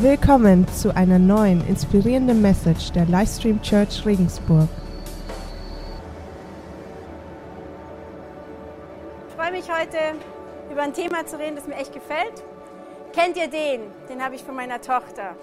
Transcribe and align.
Willkommen 0.00 0.64
zu 0.68 0.94
einer 0.94 1.18
neuen 1.18 1.66
inspirierenden 1.66 2.40
Message 2.40 2.92
der 2.92 3.04
Livestream 3.06 3.60
Church 3.62 4.06
Regensburg. 4.06 4.68
Ich 9.28 9.34
freue 9.34 9.50
mich 9.50 9.64
heute 9.68 9.98
über 10.70 10.82
ein 10.82 10.94
Thema 10.94 11.26
zu 11.26 11.36
reden, 11.36 11.56
das 11.56 11.66
mir 11.66 11.74
echt 11.74 11.92
gefällt. 11.92 12.44
Kennt 13.12 13.36
ihr 13.36 13.48
den? 13.48 13.90
Den 14.08 14.22
habe 14.22 14.36
ich 14.36 14.44
von 14.44 14.54
meiner 14.54 14.80
Tochter. 14.80 15.34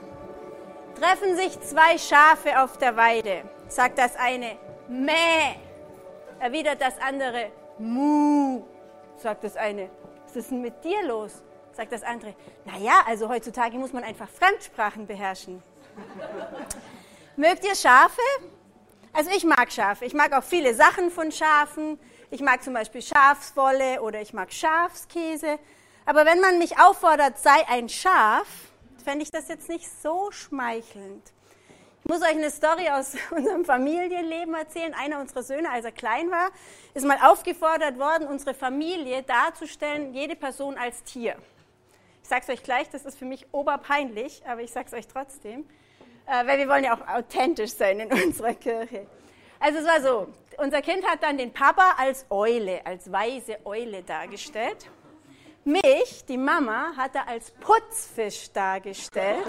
Treffen 0.98 1.36
sich 1.36 1.60
zwei 1.60 1.98
Schafe 1.98 2.58
auf 2.64 2.78
der 2.78 2.96
Weide, 2.96 3.42
sagt 3.68 3.98
das 3.98 4.16
eine 4.16 4.52
Mäh, 4.88 5.58
erwidert 6.40 6.80
das 6.80 6.94
andere 7.06 7.48
Mu, 7.78 8.64
sagt 9.18 9.44
das 9.44 9.58
eine. 9.58 9.90
Was 10.26 10.38
ist 10.38 10.50
denn 10.50 10.62
mit 10.62 10.82
dir 10.82 11.06
los? 11.06 11.44
Sagt 11.76 11.92
das 11.92 12.04
andere. 12.04 12.36
Naja, 12.66 13.04
also 13.06 13.30
heutzutage 13.30 13.78
muss 13.78 13.94
man 13.94 14.04
einfach 14.04 14.30
Fremdsprachen 14.30 15.08
beherrschen. 15.08 15.62
Mögt 17.36 17.66
ihr 17.66 17.76
Schafe? 17.76 18.22
Also 19.14 19.30
ich 19.32 19.44
mag 19.44 19.72
Schafe. 19.72 20.06
Ich 20.06 20.14
mag 20.14 20.34
auch 20.34 20.44
viele 20.44 20.74
Sachen 20.74 21.12
von 21.12 21.32
Schafen. 21.32 22.00
Ich 22.32 22.42
mag 22.42 22.64
zum 22.64 22.74
Beispiel 22.74 23.02
Schafswolle 23.02 24.02
oder 24.02 24.22
ich 24.22 24.34
mag 24.34 24.52
Schafskäse. 24.52 25.60
Aber 26.06 26.26
wenn 26.26 26.40
man 26.40 26.58
mich 26.58 26.80
auffordert, 26.80 27.40
sei 27.40 27.68
ein 27.68 27.90
Schaf, 27.90 28.48
fände 29.04 29.24
ich 29.24 29.32
das 29.32 29.48
jetzt 29.48 29.70
nicht 29.70 29.90
so 30.02 30.32
schmeichelnd. 30.32 31.32
Ich 32.04 32.12
muss 32.12 32.22
euch 32.22 32.36
eine 32.36 32.52
Story 32.52 32.90
aus 32.90 33.16
unserem 33.32 33.66
Familienleben 33.66 34.54
erzählen. 34.54 34.94
Einer 34.94 35.20
unserer 35.20 35.44
Söhne, 35.44 35.72
als 35.72 35.86
er 35.86 35.92
klein 35.92 36.30
war, 36.30 36.52
ist 36.94 37.06
mal 37.06 37.18
aufgefordert 37.24 37.98
worden, 37.98 38.28
unsere 38.28 38.54
Familie 38.54 39.24
darzustellen, 39.24 40.14
jede 40.14 40.36
Person 40.36 40.78
als 40.78 41.04
Tier. 41.04 41.36
Ich 42.26 42.30
sage 42.30 42.42
es 42.42 42.50
euch 42.50 42.64
gleich, 42.64 42.90
das 42.90 43.06
ist 43.06 43.20
für 43.20 43.26
mich 43.26 43.46
oberpeinlich, 43.52 44.42
aber 44.48 44.64
ich 44.64 44.72
sage 44.72 44.88
es 44.88 44.94
euch 44.94 45.08
trotzdem, 45.08 45.64
äh, 46.26 46.48
weil 46.48 46.58
wir 46.58 46.68
wollen 46.68 46.84
ja 46.84 46.96
auch 46.96 47.08
authentisch 47.08 47.76
sein 47.76 48.00
in 48.00 48.12
unserer 48.26 48.56
Kirche. 48.56 49.06
Also 49.60 49.78
es 49.78 49.86
war 49.86 50.02
so, 50.02 50.28
unser 50.58 50.82
Kind 50.82 51.06
hat 51.06 51.22
dann 51.22 51.38
den 51.38 51.54
Papa 51.54 51.94
als 52.00 52.26
Eule, 52.32 52.84
als 52.84 53.12
weise 53.12 53.64
Eule 53.64 54.02
dargestellt. 54.02 54.90
Mich, 55.66 56.26
die 56.28 56.38
Mama, 56.40 56.94
hat 56.98 57.14
er 57.14 57.28
als 57.28 57.52
Putzfisch 57.52 58.52
dargestellt. 58.52 59.46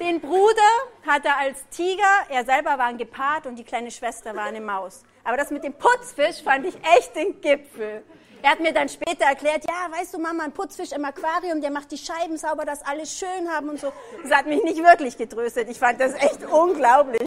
Den 0.00 0.20
Bruder 0.20 0.72
hat 1.06 1.24
er 1.24 1.38
als 1.38 1.68
Tiger, 1.68 2.26
er 2.30 2.44
selber 2.44 2.78
war 2.78 2.86
ein 2.86 2.98
Gepard 2.98 3.46
und 3.46 3.54
die 3.54 3.64
kleine 3.64 3.92
Schwester 3.92 4.34
war 4.34 4.46
eine 4.46 4.60
Maus. 4.60 5.04
Aber 5.22 5.36
das 5.36 5.52
mit 5.52 5.62
dem 5.62 5.74
Putzfisch 5.74 6.42
fand 6.42 6.66
ich 6.66 6.74
echt 6.96 7.14
den 7.14 7.40
Gipfel. 7.40 8.02
Er 8.46 8.52
hat 8.52 8.60
mir 8.60 8.72
dann 8.72 8.88
später 8.88 9.24
erklärt, 9.24 9.64
ja, 9.68 9.90
weißt 9.90 10.14
du, 10.14 10.18
Mama, 10.20 10.44
ein 10.44 10.52
Putzfisch 10.52 10.92
im 10.92 11.04
Aquarium, 11.04 11.60
der 11.60 11.72
macht 11.72 11.90
die 11.90 11.98
Scheiben 11.98 12.36
sauber, 12.38 12.64
dass 12.64 12.80
alles 12.86 13.18
schön 13.18 13.50
haben 13.50 13.70
und 13.70 13.80
so. 13.80 13.92
Das 14.22 14.30
hat 14.30 14.46
mich 14.46 14.62
nicht 14.62 14.80
wirklich 14.80 15.18
getröstet. 15.18 15.68
Ich 15.68 15.80
fand 15.80 16.00
das 16.00 16.14
echt 16.14 16.44
unglaublich. 16.44 17.26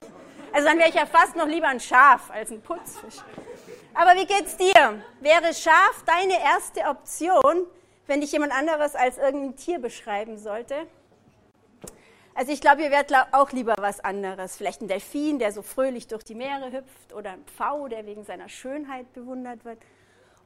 Also 0.54 0.70
dann 0.70 0.78
wäre 0.78 0.88
ich 0.88 0.96
ja 0.96 1.06
fast 1.06 1.36
noch 1.36 1.46
lieber 1.46 1.68
ein 1.68 1.82
Schaf 1.82 2.32
als 2.32 2.52
ein 2.52 2.62
Putzfisch. 2.62 3.18
Aber 3.94 4.12
wie 4.12 4.26
geht's 4.26 4.56
dir? 4.56 5.04
Wäre 5.20 5.54
Schaf 5.54 6.06
deine 6.06 6.42
erste 6.42 6.86
Option, 6.86 7.68
wenn 8.08 8.22
dich 8.22 8.32
jemand 8.32 8.54
anderes 8.54 8.96
als 8.96 9.18
irgendein 9.18 9.58
Tier 9.58 9.80
beschreiben 9.80 10.38
sollte? 10.38 10.88
Also 12.34 12.54
ich 12.54 12.62
glaube, 12.62 12.84
ihr 12.84 12.92
werdet 12.92 13.14
auch 13.34 13.52
lieber 13.52 13.76
was 13.78 14.00
anderes. 14.00 14.56
Vielleicht 14.56 14.82
ein 14.82 14.88
Delfin, 14.88 15.38
der 15.38 15.52
so 15.52 15.64
fröhlich 15.64 16.08
durch 16.08 16.24
die 16.24 16.36
Meere 16.36 16.72
hüpft, 16.72 17.14
oder 17.14 17.32
ein 17.32 17.44
Pfau, 17.44 17.90
der 17.90 18.06
wegen 18.06 18.24
seiner 18.24 18.48
Schönheit 18.48 19.12
bewundert 19.12 19.66
wird. 19.66 19.80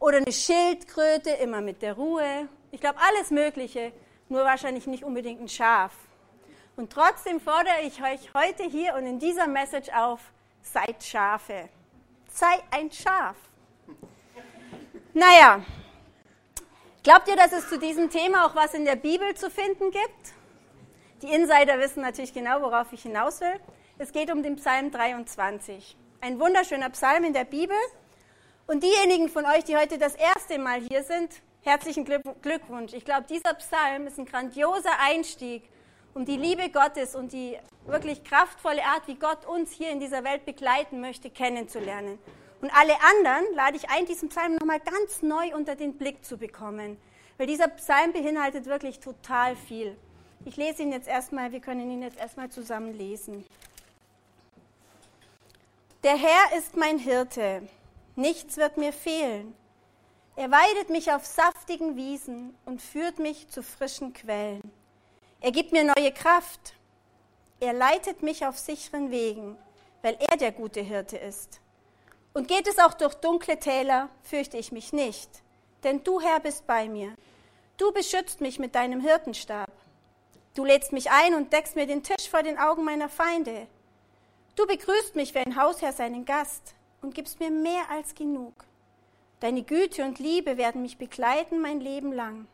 Oder 0.03 0.17
eine 0.17 0.33
Schildkröte, 0.33 1.29
immer 1.29 1.61
mit 1.61 1.81
der 1.81 1.93
Ruhe. 1.93 2.49
Ich 2.71 2.81
glaube, 2.81 2.99
alles 2.99 3.31
Mögliche, 3.31 3.93
nur 4.27 4.43
wahrscheinlich 4.43 4.85
nicht 4.85 5.05
unbedingt 5.05 5.39
ein 5.39 5.47
Schaf. 5.47 5.93
Und 6.75 6.91
trotzdem 6.91 7.39
fordere 7.39 7.83
ich 7.83 8.03
euch 8.03 8.33
heute 8.33 8.63
hier 8.63 8.95
und 8.95 9.05
in 9.05 9.17
dieser 9.17 9.47
Message 9.47 9.87
auf, 9.95 10.19
seid 10.61 11.01
Schafe. 11.01 11.69
Sei 12.27 12.61
ein 12.71 12.91
Schaf. 12.91 13.37
Naja, 15.13 15.63
glaubt 17.01 17.29
ihr, 17.29 17.37
dass 17.37 17.53
es 17.53 17.69
zu 17.69 17.79
diesem 17.79 18.09
Thema 18.09 18.45
auch 18.45 18.55
was 18.55 18.73
in 18.73 18.83
der 18.83 18.97
Bibel 18.97 19.33
zu 19.35 19.49
finden 19.49 19.89
gibt? 19.89 20.33
Die 21.21 21.33
Insider 21.33 21.79
wissen 21.79 22.01
natürlich 22.01 22.33
genau, 22.33 22.61
worauf 22.61 22.91
ich 22.91 23.03
hinaus 23.03 23.39
will. 23.39 23.57
Es 23.97 24.11
geht 24.11 24.29
um 24.33 24.43
den 24.43 24.57
Psalm 24.57 24.91
23. 24.91 25.95
Ein 26.19 26.41
wunderschöner 26.41 26.89
Psalm 26.89 27.23
in 27.23 27.31
der 27.31 27.45
Bibel, 27.45 27.77
und 28.67 28.83
diejenigen 28.83 29.29
von 29.29 29.45
euch, 29.45 29.63
die 29.65 29.75
heute 29.75 29.97
das 29.97 30.15
erste 30.15 30.57
Mal 30.57 30.81
hier 30.81 31.03
sind, 31.03 31.29
herzlichen 31.61 32.05
Glückwunsch. 32.05 32.93
Ich 32.93 33.05
glaube, 33.05 33.25
dieser 33.29 33.53
Psalm 33.55 34.07
ist 34.07 34.17
ein 34.17 34.25
grandioser 34.25 34.99
Einstieg, 34.99 35.63
um 36.13 36.25
die 36.25 36.37
Liebe 36.37 36.69
Gottes 36.69 37.15
und 37.15 37.33
die 37.33 37.57
wirklich 37.85 38.23
kraftvolle 38.23 38.83
Art, 38.83 39.07
wie 39.07 39.15
Gott 39.15 39.45
uns 39.45 39.71
hier 39.71 39.89
in 39.91 39.99
dieser 39.99 40.23
Welt 40.23 40.45
begleiten 40.45 41.01
möchte, 41.01 41.29
kennenzulernen. 41.29 42.19
Und 42.61 42.71
alle 42.77 42.93
anderen 42.93 43.55
lade 43.55 43.75
ich 43.75 43.89
ein, 43.89 44.05
diesen 44.05 44.29
Psalm 44.29 44.55
nochmal 44.55 44.79
ganz 44.79 45.21
neu 45.21 45.53
unter 45.53 45.75
den 45.75 45.97
Blick 45.97 46.23
zu 46.23 46.37
bekommen. 46.37 46.97
Weil 47.37 47.47
dieser 47.47 47.67
Psalm 47.67 48.13
beinhaltet 48.13 48.67
wirklich 48.67 48.99
total 48.99 49.55
viel. 49.55 49.97
Ich 50.45 50.55
lese 50.55 50.83
ihn 50.83 50.91
jetzt 50.91 51.07
erstmal, 51.07 51.51
wir 51.51 51.59
können 51.59 51.89
ihn 51.89 52.01
jetzt 52.01 52.17
erstmal 52.17 52.49
zusammen 52.49 52.97
lesen. 52.97 53.45
Der 56.03 56.15
Herr 56.15 56.57
ist 56.57 56.77
mein 56.77 56.99
Hirte. 56.99 57.67
Nichts 58.15 58.57
wird 58.57 58.77
mir 58.77 58.93
fehlen. 58.93 59.55
Er 60.35 60.51
weidet 60.51 60.89
mich 60.89 61.11
auf 61.11 61.25
saftigen 61.25 61.95
Wiesen 61.95 62.55
und 62.65 62.81
führt 62.81 63.17
mich 63.17 63.47
zu 63.49 63.63
frischen 63.63 64.13
Quellen. 64.13 64.71
Er 65.41 65.51
gibt 65.51 65.71
mir 65.71 65.83
neue 65.83 66.11
Kraft. 66.11 66.75
Er 67.59 67.73
leitet 67.73 68.21
mich 68.21 68.45
auf 68.45 68.57
sicheren 68.57 69.09
Wegen, 69.09 69.57
weil 70.01 70.17
er 70.19 70.37
der 70.37 70.51
gute 70.51 70.81
Hirte 70.81 71.17
ist. 71.17 71.59
Und 72.33 72.47
geht 72.47 72.67
es 72.67 72.79
auch 72.79 72.93
durch 72.93 73.15
dunkle 73.15 73.59
Täler, 73.59 74.09
fürchte 74.23 74.57
ich 74.57 74.71
mich 74.71 74.91
nicht, 74.91 75.29
denn 75.83 76.03
du, 76.03 76.19
Herr, 76.19 76.39
bist 76.39 76.65
bei 76.65 76.89
mir. 76.89 77.15
Du 77.77 77.91
beschützt 77.91 78.41
mich 78.41 78.59
mit 78.59 78.75
deinem 78.75 79.01
Hirtenstab. 79.01 79.71
Du 80.55 80.65
lädst 80.65 80.93
mich 80.93 81.09
ein 81.11 81.33
und 81.35 81.51
deckst 81.51 81.75
mir 81.75 81.87
den 81.87 82.03
Tisch 82.03 82.29
vor 82.29 82.43
den 82.43 82.57
Augen 82.57 82.83
meiner 82.83 83.09
Feinde. 83.09 83.67
Du 84.55 84.67
begrüßt 84.67 85.15
mich 85.15 85.33
wie 85.33 85.39
ein 85.39 85.55
Hausherr 85.55 85.93
seinen 85.93 86.25
Gast 86.25 86.75
und 87.03 87.13
gibst 87.13 87.39
mir 87.39 87.51
mehr 87.51 87.89
als 87.89 88.15
genug. 88.15 88.53
Deine 89.39 89.63
Güte 89.63 90.03
und 90.05 90.19
Liebe 90.19 90.57
werden 90.57 90.81
mich 90.81 90.97
begleiten 90.97 91.61
mein 91.61 91.81
Leben 91.81 92.13
lang. 92.13 92.47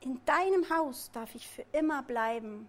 In 0.00 0.20
deinem 0.24 0.68
Haus 0.70 1.10
darf 1.12 1.34
ich 1.34 1.48
für 1.48 1.64
immer 1.72 2.02
bleiben. 2.02 2.68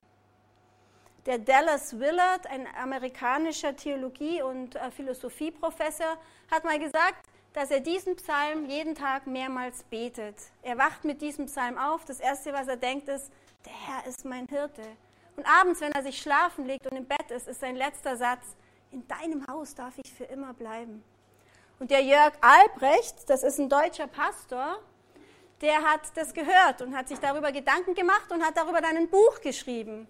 Der 1.26 1.38
Dallas 1.38 2.00
Willard, 2.00 2.48
ein 2.48 2.68
amerikanischer 2.76 3.76
Theologie- 3.76 4.42
und 4.42 4.76
äh, 4.76 4.92
Philosophieprofessor, 4.92 6.18
hat 6.50 6.64
mal 6.64 6.80
gesagt, 6.80 7.26
dass 7.54 7.70
er 7.70 7.80
diesen 7.80 8.16
Psalm 8.16 8.66
jeden 8.66 8.96
Tag 8.96 9.28
mehrmals 9.28 9.84
betet. 9.84 10.36
Er 10.62 10.78
wacht 10.78 11.04
mit 11.04 11.22
diesem 11.22 11.46
Psalm 11.46 11.78
auf. 11.78 12.06
Das 12.06 12.20
Erste, 12.20 12.54
was 12.54 12.68
er 12.68 12.78
denkt, 12.78 13.08
ist, 13.08 13.32
der 13.66 13.74
Herr 13.74 14.08
ist 14.08 14.26
mein 14.26 14.48
Hirte. 14.48 14.84
Und 15.36 15.46
abends, 15.46 15.82
wenn 15.82 15.92
er 15.92 16.04
sich 16.04 16.22
schlafen 16.22 16.66
legt 16.66 16.88
und 16.88 16.98
im 16.98 17.06
Bett 17.06 17.30
ist, 17.30 17.48
ist 17.48 17.60
sein 17.60 17.76
letzter 17.76 18.18
Satz, 18.18 18.56
in 18.92 19.08
deinem 19.08 19.46
Haus 19.48 19.76
darf 19.76 19.94
ich 20.04 20.12
für 20.14 20.26
immer 20.26 20.54
bleiben. 20.54 21.04
Und 21.80 21.92
der 21.92 22.02
Jörg 22.02 22.34
Albrecht, 22.42 23.30
das 23.30 23.44
ist 23.44 23.60
ein 23.60 23.70
deutscher 23.70 24.08
Pastor, 24.08 24.80
der 25.62 25.82
hat 25.82 26.02
das 26.16 26.34
gehört 26.34 26.82
und 26.82 26.96
hat 26.96 27.08
sich 27.08 27.20
darüber 27.20 27.52
Gedanken 27.52 27.94
gemacht 27.94 28.32
und 28.32 28.44
hat 28.44 28.58
darüber 28.58 28.82
dann 28.82 28.98
ein 28.98 29.10
Buch 29.10 29.42
geschrieben. 29.42 30.08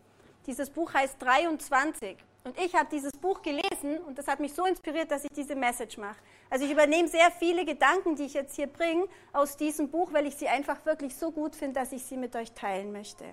Dieses 0.48 0.70
Buch 0.70 0.94
heißt 0.94 1.22
23. 1.22 2.18
Und 2.44 2.60
ich 2.60 2.74
habe 2.74 2.88
dieses 2.92 3.12
Buch 3.12 3.42
gelesen 3.44 4.00
und 4.08 4.18
das 4.18 4.28
hat 4.28 4.40
mich 4.40 4.54
so 4.54 4.66
inspiriert, 4.66 5.12
dass 5.12 5.24
ich 5.24 5.32
diese 5.36 5.56
Message 5.56 5.98
mache. 5.98 6.18
Also 6.50 6.66
ich 6.66 6.72
übernehme 6.72 7.08
sehr 7.08 7.30
viele 7.32 7.66
Gedanken, 7.66 8.16
die 8.16 8.24
ich 8.24 8.34
jetzt 8.34 8.56
hier 8.56 8.66
bringe, 8.66 9.06
aus 9.32 9.58
diesem 9.58 9.90
Buch, 9.90 10.12
weil 10.12 10.26
ich 10.26 10.36
sie 10.36 10.48
einfach 10.48 10.84
wirklich 10.86 11.16
so 11.16 11.32
gut 11.32 11.56
finde, 11.56 11.80
dass 11.80 11.92
ich 11.92 12.04
sie 12.04 12.18
mit 12.18 12.36
euch 12.36 12.52
teilen 12.54 12.92
möchte. 12.92 13.26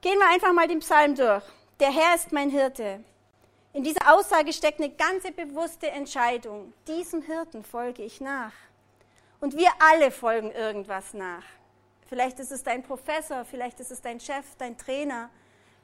Gehen 0.00 0.18
wir 0.18 0.28
einfach 0.30 0.54
mal 0.54 0.68
den 0.68 0.80
Psalm 0.80 1.14
durch. 1.14 1.44
Der 1.78 1.92
Herr 1.92 2.14
ist 2.14 2.32
mein 2.32 2.48
Hirte. 2.48 3.04
In 3.76 3.84
dieser 3.84 4.10
Aussage 4.10 4.54
steckt 4.54 4.80
eine 4.80 4.90
ganze 4.90 5.32
bewusste 5.32 5.90
Entscheidung. 5.90 6.72
Diesem 6.88 7.20
Hirten 7.20 7.62
folge 7.62 8.02
ich 8.02 8.22
nach. 8.22 8.54
Und 9.38 9.54
wir 9.54 9.68
alle 9.78 10.10
folgen 10.10 10.50
irgendwas 10.50 11.12
nach. 11.12 11.44
Vielleicht 12.08 12.40
ist 12.40 12.52
es 12.52 12.62
dein 12.62 12.82
Professor, 12.82 13.44
vielleicht 13.44 13.78
ist 13.78 13.90
es 13.90 14.00
dein 14.00 14.18
Chef, 14.18 14.46
dein 14.56 14.78
Trainer, 14.78 15.28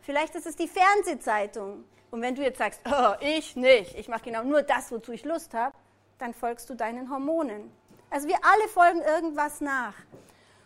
vielleicht 0.00 0.35
ist 0.37 0.47
es 0.47 0.56
die 0.56 0.69
Fernsehzeitung. 0.69 1.85
Und 2.11 2.23
wenn 2.23 2.35
du 2.35 2.41
jetzt 2.41 2.56
sagst, 2.56 2.81
oh, 2.87 3.12
ich 3.21 3.56
nicht, 3.56 3.94
ich 3.94 4.09
mache 4.09 4.23
genau 4.23 4.43
nur 4.43 4.62
das, 4.62 4.91
wozu 4.91 5.12
ich 5.12 5.27
Lust 5.27 5.53
habe, 5.53 5.77
dann 6.17 6.33
folgst 6.33 6.71
du 6.71 6.75
deinen 6.75 7.11
Hormonen. 7.11 7.71
Also 8.09 8.27
wir 8.27 8.39
alle 8.43 8.69
folgen 8.69 9.03
irgendwas 9.03 9.61
nach. 9.61 9.97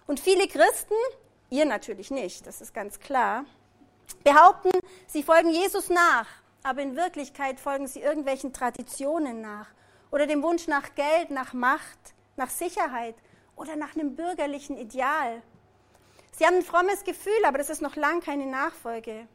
Und 0.06 0.20
viele 0.20 0.46
Christen, 0.46 0.94
ihr 1.50 1.64
natürlich 1.64 2.12
nicht, 2.12 2.46
das 2.46 2.60
ist 2.60 2.72
ganz 2.72 3.00
klar, 3.00 3.46
behaupten, 4.22 4.70
sie 5.08 5.24
folgen 5.24 5.50
Jesus 5.50 5.88
nach 5.88 6.28
aber 6.66 6.82
in 6.82 6.96
Wirklichkeit 6.96 7.60
folgen 7.60 7.86
sie 7.86 8.00
irgendwelchen 8.00 8.52
Traditionen 8.52 9.40
nach 9.40 9.68
oder 10.10 10.26
dem 10.26 10.42
Wunsch 10.42 10.66
nach 10.66 10.96
Geld, 10.96 11.30
nach 11.30 11.52
Macht, 11.52 12.14
nach 12.36 12.50
Sicherheit 12.50 13.14
oder 13.54 13.76
nach 13.76 13.94
einem 13.94 14.16
bürgerlichen 14.16 14.76
Ideal. 14.76 15.42
Sie 16.32 16.44
haben 16.44 16.56
ein 16.56 16.62
frommes 16.62 17.04
Gefühl, 17.04 17.44
aber 17.46 17.58
das 17.58 17.70
ist 17.70 17.82
noch 17.82 17.94
lang 17.94 18.20
keine 18.20 18.46
Nachfolge. 18.46 19.28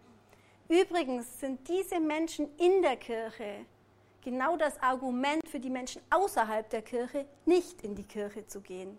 Übrigens 0.68 1.39
sind 1.39 1.69
diese 1.69 2.01
Menschen 2.01 2.50
in 2.57 2.81
der 2.81 2.98
Kirche 2.98 3.66
genau 4.22 4.57
das 4.57 4.81
Argument 4.83 5.48
für 5.48 5.62
die 5.62 5.69
Menschen 5.69 6.01
außerhalb 6.10 6.69
der 6.69 6.81
Kirche, 6.81 7.25
nicht 7.45 7.81
in 7.81 7.95
die 7.95 8.04
Kirche 8.04 8.45
zu 8.45 8.60
gehen. 8.60 8.98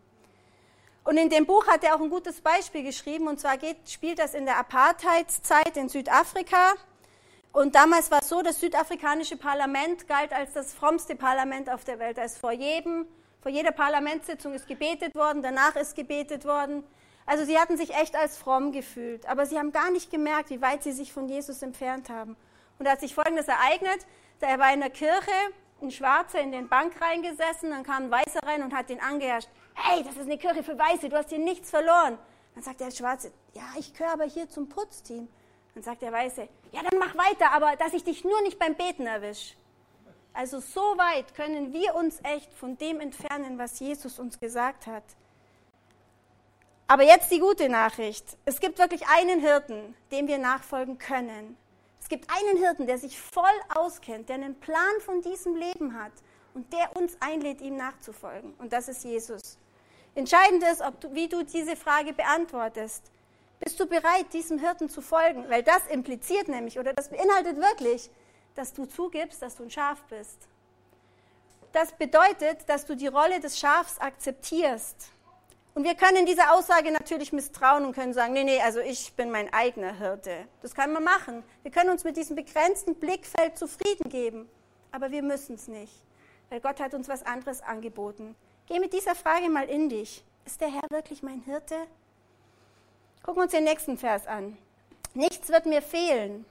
Und 1.04 1.18
in 1.18 1.28
dem 1.28 1.44
Buch 1.44 1.66
hat 1.66 1.84
er 1.84 1.96
auch 1.96 2.00
ein 2.00 2.10
gutes 2.10 2.40
Beispiel 2.40 2.82
geschrieben, 2.82 3.28
und 3.28 3.40
zwar 3.40 3.58
geht, 3.58 3.90
spielt 3.90 4.18
das 4.18 4.32
in 4.32 4.46
der 4.46 4.56
Apartheidszeit 4.56 5.76
in 5.76 5.90
Südafrika. 5.90 6.74
Und 7.52 7.74
damals 7.74 8.10
war 8.10 8.20
es 8.22 8.28
so, 8.28 8.42
das 8.42 8.60
südafrikanische 8.60 9.36
Parlament 9.36 10.08
galt 10.08 10.32
als 10.32 10.54
das 10.54 10.72
frommste 10.72 11.14
Parlament 11.14 11.70
auf 11.70 11.84
der 11.84 11.98
Welt. 11.98 12.18
Da 12.18 12.26
vor 12.28 12.52
jedem, 12.52 13.06
vor 13.40 13.50
jeder 13.50 13.72
Parlamentssitzung 13.72 14.54
ist 14.54 14.66
gebetet 14.66 15.14
worden, 15.14 15.42
danach 15.42 15.76
ist 15.76 15.94
gebetet 15.94 16.44
worden. 16.44 16.82
Also 17.26 17.44
sie 17.44 17.58
hatten 17.58 17.76
sich 17.76 17.94
echt 17.94 18.16
als 18.16 18.36
fromm 18.38 18.72
gefühlt, 18.72 19.26
aber 19.26 19.46
sie 19.46 19.58
haben 19.58 19.72
gar 19.72 19.90
nicht 19.90 20.10
gemerkt, 20.10 20.50
wie 20.50 20.62
weit 20.62 20.82
sie 20.82 20.92
sich 20.92 21.12
von 21.12 21.28
Jesus 21.28 21.62
entfernt 21.62 22.08
haben. 22.08 22.36
Und 22.78 22.86
da 22.86 22.92
hat 22.92 23.00
sich 23.00 23.14
Folgendes 23.14 23.46
ereignet, 23.46 24.06
da 24.40 24.58
war 24.58 24.72
in 24.72 24.80
der 24.80 24.90
Kirche 24.90 25.30
ein 25.80 25.90
Schwarzer 25.90 26.40
in 26.40 26.52
den 26.52 26.68
Bank 26.68 27.00
reingesessen, 27.00 27.70
dann 27.70 27.84
kam 27.84 28.04
ein 28.04 28.10
Weißer 28.10 28.40
rein 28.44 28.62
und 28.62 28.74
hat 28.74 28.88
den 28.88 29.00
angeherrscht 29.00 29.48
hey, 29.74 30.02
das 30.02 30.16
ist 30.16 30.22
eine 30.22 30.38
Kirche 30.38 30.62
für 30.62 30.78
Weiße, 30.78 31.08
du 31.08 31.16
hast 31.16 31.30
hier 31.30 31.38
nichts 31.38 31.70
verloren. 31.70 32.18
Dann 32.54 32.62
sagt 32.62 32.80
der 32.80 32.90
Schwarze, 32.90 33.32
ja, 33.54 33.62
ich 33.78 33.92
gehöre 33.94 34.12
aber 34.12 34.24
hier 34.24 34.48
zum 34.48 34.68
Putzteam. 34.68 35.28
Dann 35.74 35.82
sagt 35.82 36.02
der 36.02 36.12
Weiße, 36.12 36.48
ja, 36.72 36.82
dann 36.82 36.98
mach 36.98 37.14
weiter, 37.16 37.52
aber 37.52 37.76
dass 37.76 37.92
ich 37.92 38.04
dich 38.04 38.24
nur 38.24 38.40
nicht 38.42 38.58
beim 38.58 38.74
Beten 38.74 39.06
erwische. 39.06 39.54
Also 40.34 40.60
so 40.60 40.80
weit 40.80 41.34
können 41.34 41.72
wir 41.72 41.94
uns 41.94 42.18
echt 42.22 42.52
von 42.54 42.78
dem 42.78 43.00
entfernen, 43.00 43.58
was 43.58 43.78
Jesus 43.78 44.18
uns 44.18 44.40
gesagt 44.40 44.86
hat. 44.86 45.04
Aber 46.88 47.02
jetzt 47.02 47.30
die 47.30 47.38
gute 47.38 47.68
Nachricht. 47.68 48.36
Es 48.44 48.60
gibt 48.60 48.78
wirklich 48.78 49.06
einen 49.08 49.40
Hirten, 49.40 49.94
dem 50.10 50.28
wir 50.28 50.38
nachfolgen 50.38 50.98
können. 50.98 51.56
Es 52.00 52.08
gibt 52.08 52.28
einen 52.30 52.58
Hirten, 52.58 52.86
der 52.86 52.98
sich 52.98 53.20
voll 53.20 53.44
auskennt, 53.74 54.28
der 54.28 54.36
einen 54.36 54.58
Plan 54.58 55.00
von 55.00 55.20
diesem 55.20 55.54
Leben 55.54 55.94
hat 55.94 56.12
und 56.54 56.72
der 56.72 56.96
uns 56.96 57.16
einlädt, 57.20 57.60
ihm 57.60 57.76
nachzufolgen. 57.76 58.54
Und 58.54 58.72
das 58.72 58.88
ist 58.88 59.04
Jesus. 59.04 59.58
Entscheidend 60.14 60.62
ist, 60.64 60.82
ob 60.82 61.00
du, 61.00 61.14
wie 61.14 61.28
du 61.28 61.44
diese 61.44 61.76
Frage 61.76 62.12
beantwortest. 62.12 63.11
Bist 63.64 63.78
du 63.78 63.86
bereit, 63.86 64.32
diesem 64.32 64.58
Hirten 64.58 64.88
zu 64.88 65.00
folgen? 65.00 65.48
Weil 65.48 65.62
das 65.62 65.86
impliziert 65.86 66.48
nämlich 66.48 66.80
oder 66.80 66.92
das 66.92 67.08
beinhaltet 67.08 67.58
wirklich, 67.58 68.10
dass 68.56 68.72
du 68.72 68.86
zugibst, 68.86 69.40
dass 69.40 69.54
du 69.54 69.62
ein 69.62 69.70
Schaf 69.70 70.02
bist. 70.10 70.48
Das 71.70 71.92
bedeutet, 71.92 72.68
dass 72.68 72.86
du 72.86 72.96
die 72.96 73.06
Rolle 73.06 73.38
des 73.38 73.60
Schafs 73.60 73.98
akzeptierst. 73.98 75.12
Und 75.74 75.84
wir 75.84 75.94
können 75.94 76.26
dieser 76.26 76.52
Aussage 76.52 76.90
natürlich 76.90 77.32
misstrauen 77.32 77.84
und 77.86 77.94
können 77.94 78.12
sagen, 78.12 78.32
nee, 78.32 78.44
nee, 78.44 78.60
also 78.60 78.80
ich 78.80 79.14
bin 79.14 79.30
mein 79.30 79.50
eigener 79.54 79.96
Hirte. 79.96 80.48
Das 80.60 80.74
kann 80.74 80.92
man 80.92 81.04
machen. 81.04 81.44
Wir 81.62 81.70
können 81.70 81.90
uns 81.90 82.02
mit 82.02 82.16
diesem 82.16 82.34
begrenzten 82.34 82.96
Blickfeld 82.96 83.56
zufrieden 83.56 84.10
geben, 84.10 84.50
aber 84.90 85.12
wir 85.12 85.22
müssen 85.22 85.54
es 85.54 85.68
nicht, 85.68 85.94
weil 86.50 86.60
Gott 86.60 86.80
hat 86.80 86.94
uns 86.94 87.08
was 87.08 87.22
anderes 87.22 87.62
angeboten. 87.62 88.34
Geh 88.66 88.80
mit 88.80 88.92
dieser 88.92 89.14
Frage 89.14 89.48
mal 89.48 89.68
in 89.68 89.88
dich. 89.88 90.24
Ist 90.44 90.60
der 90.60 90.68
Herr 90.68 90.90
wirklich 90.90 91.22
mein 91.22 91.40
Hirte? 91.40 91.76
Gucken 93.22 93.40
wir 93.40 93.42
uns 93.44 93.52
den 93.52 93.64
nächsten 93.64 93.98
Vers 93.98 94.26
an. 94.26 94.56
Nichts 95.14 95.48
wird 95.48 95.66
mir 95.66 95.82
fehlen. 95.82 96.44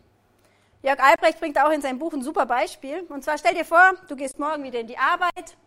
Jörg 0.84 1.00
Albrecht 1.00 1.40
bringt 1.40 1.60
auch 1.60 1.72
in 1.72 1.82
seinem 1.82 2.00
Buch 2.00 2.14
ein 2.14 2.22
super 2.22 2.46
Beispiel. 2.46 3.02
Und 3.10 3.24
zwar 3.24 3.38
stell 3.38 3.54
dir 3.54 3.66
vor, 3.66 3.94
du 4.08 4.16
gehst 4.16 4.40
morgen 4.40 4.64
wieder 4.64 4.80
in 4.80 4.88
die 4.88 4.98
Arbeit. 4.98 5.58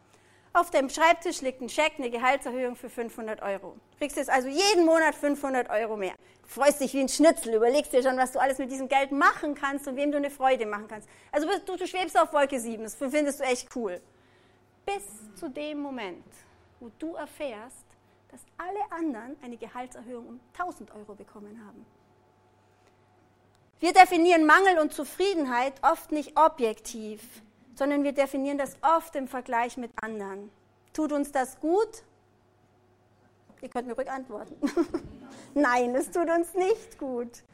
Auf 0.53 0.71
deinem 0.71 0.89
Schreibtisch 0.89 1.41
liegt 1.41 1.61
ein 1.61 1.69
Scheck, 1.69 1.95
eine 1.99 2.11
Gehaltserhöhung 2.11 2.77
für 2.77 2.89
500 2.89 3.43
Euro. 3.43 3.77
Kriegst 3.99 4.17
jetzt 4.17 4.31
also 4.31 4.49
jeden 4.49 4.87
Monat 4.87 5.15
500 5.15 5.69
Euro 5.71 5.97
mehr. 5.97 6.15
Du 6.43 6.49
freust 6.49 6.81
dich 6.81 6.95
wie 6.95 7.01
ein 7.01 7.09
Schnitzel, 7.09 7.55
überlegst 7.55 7.93
dir 7.93 8.03
schon, 8.03 8.17
was 8.17 8.33
du 8.33 8.41
alles 8.41 8.59
mit 8.59 8.71
diesem 8.71 8.89
Geld 8.89 9.11
machen 9.11 9.55
kannst 9.55 9.89
und 9.89 9.97
wem 9.97 10.13
du 10.13 10.19
eine 10.19 10.31
Freude 10.31 10.67
machen 10.67 10.87
kannst. 10.89 11.09
Also 11.33 11.49
du, 11.67 11.77
du 11.77 11.87
schwebst 11.87 12.19
auf 12.19 12.33
Wolke 12.33 12.61
7, 12.61 12.85
das 12.85 12.95
findest 12.95 13.41
du 13.41 13.45
echt 13.45 13.75
cool 13.75 14.01
bis 14.85 15.05
zu 15.35 15.49
dem 15.49 15.81
Moment, 15.81 16.27
wo 16.81 16.91
du 16.99 17.15
erfährst, 17.15 17.85
dass 18.35 18.43
alle 18.59 18.91
anderen 18.91 19.37
eine 19.45 19.57
Gehaltserhöhung 19.57 20.27
um 20.27 20.41
1000 20.59 20.93
Euro 20.93 21.15
bekommen 21.15 21.65
haben. 21.65 21.87
Wir 23.79 23.93
definieren 23.93 24.45
Mangel 24.45 24.81
und 24.81 24.93
Zufriedenheit 24.93 25.75
oft 25.83 26.11
nicht 26.11 26.37
objektiv, 26.37 27.23
sondern 27.77 28.03
wir 28.03 28.11
definieren 28.11 28.59
das 28.59 28.77
oft 28.83 29.15
im 29.15 29.29
Vergleich 29.29 29.77
mit 29.77 29.93
anderen. 30.03 30.51
Tut 30.93 31.13
uns 31.13 31.31
das 31.31 31.61
gut? 31.61 32.03
Ihr 33.61 33.69
könnt 33.69 33.87
mir 33.87 33.95
ruhig 33.95 34.11
antworten. 34.11 34.57
Nein, 35.55 35.95
es 35.95 36.11
tut 36.11 36.29
uns 36.29 36.55
nicht 36.55 36.99
gut. 36.99 37.45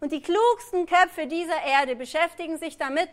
Und 0.00 0.12
die 0.12 0.22
klugsten 0.22 0.86
Köpfe 0.86 1.26
dieser 1.26 1.62
Erde 1.62 1.94
beschäftigen 1.94 2.56
sich 2.56 2.78
damit, 2.78 3.10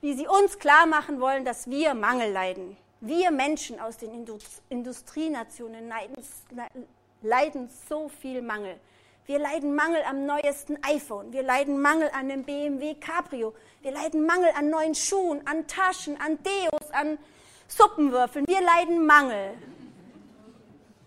wie 0.00 0.14
sie 0.14 0.26
uns 0.26 0.58
klar 0.58 0.86
machen 0.86 1.20
wollen, 1.20 1.44
dass 1.44 1.70
wir 1.70 1.94
Mangel 1.94 2.32
leiden. 2.32 2.76
Wir 3.00 3.30
Menschen 3.30 3.78
aus 3.78 3.98
den 3.98 4.26
Industrienationen 4.68 5.88
leiden, 5.88 6.16
leiden 7.22 7.70
so 7.88 8.08
viel 8.08 8.40
Mangel. 8.40 8.80
Wir 9.26 9.38
leiden 9.38 9.74
Mangel 9.74 10.02
am 10.08 10.24
neuesten 10.24 10.78
iPhone. 10.82 11.32
Wir 11.32 11.42
leiden 11.42 11.80
Mangel 11.80 12.08
an 12.14 12.28
dem 12.28 12.44
BMW 12.44 12.94
Cabrio. 12.94 13.54
Wir 13.82 13.90
leiden 13.90 14.24
Mangel 14.24 14.50
an 14.56 14.70
neuen 14.70 14.94
Schuhen, 14.94 15.44
an 15.46 15.66
Taschen, 15.66 16.18
an 16.20 16.38
Deos, 16.42 16.90
an 16.92 17.18
Suppenwürfeln. 17.66 18.46
Wir 18.46 18.60
leiden 18.60 19.04
Mangel. 19.04 19.54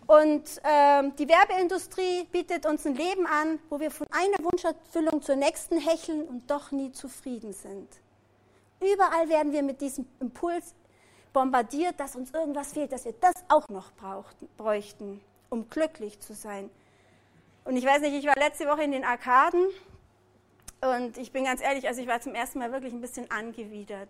Und 0.06 0.44
äh, 0.64 1.10
die 1.18 1.30
Werbeindustrie 1.30 2.26
bietet 2.32 2.66
uns 2.66 2.86
ein 2.86 2.96
Leben 2.96 3.26
an, 3.26 3.60
wo 3.70 3.80
wir 3.80 3.90
von 3.90 4.08
einer 4.12 4.44
Wunscherfüllung 4.44 5.22
zur 5.22 5.36
nächsten 5.38 5.80
hecheln 5.80 6.28
und 6.28 6.52
doch 6.52 6.72
nie 6.72 6.92
zufrieden 6.92 7.54
sind. 7.54 7.88
Überall 8.82 9.30
werden 9.30 9.54
wir 9.54 9.64
mit 9.64 9.82
diesem 9.82 10.08
Impuls 10.20 10.74
bombardiert, 11.34 12.00
dass 12.00 12.16
uns 12.16 12.32
irgendwas 12.32 12.74
fehlt, 12.74 12.92
dass 12.92 13.06
wir 13.06 13.14
das 13.14 13.34
auch 13.50 13.68
noch 13.70 13.92
brauchten, 13.94 14.48
bräuchten, 14.58 15.22
um 15.50 15.70
glücklich 15.70 16.20
zu 16.20 16.34
sein. 16.34 16.70
Und 17.66 17.78
ich 17.78 17.86
weiß 17.86 18.02
nicht, 18.02 18.14
ich 18.14 18.26
war 18.26 18.36
letzte 18.36 18.68
Woche 18.68 18.84
in 18.84 18.92
den 18.92 19.04
Arkaden 19.04 19.68
und 20.82 21.18
ich 21.18 21.32
bin 21.32 21.44
ganz 21.44 21.62
ehrlich, 21.62 21.88
also 21.88 22.02
ich 22.02 22.08
war 22.08 22.22
zum 22.22 22.34
ersten 22.34 22.60
Mal 22.60 22.72
wirklich 22.72 22.94
ein 22.94 23.02
bisschen 23.02 23.30
angewidert. 23.30 24.10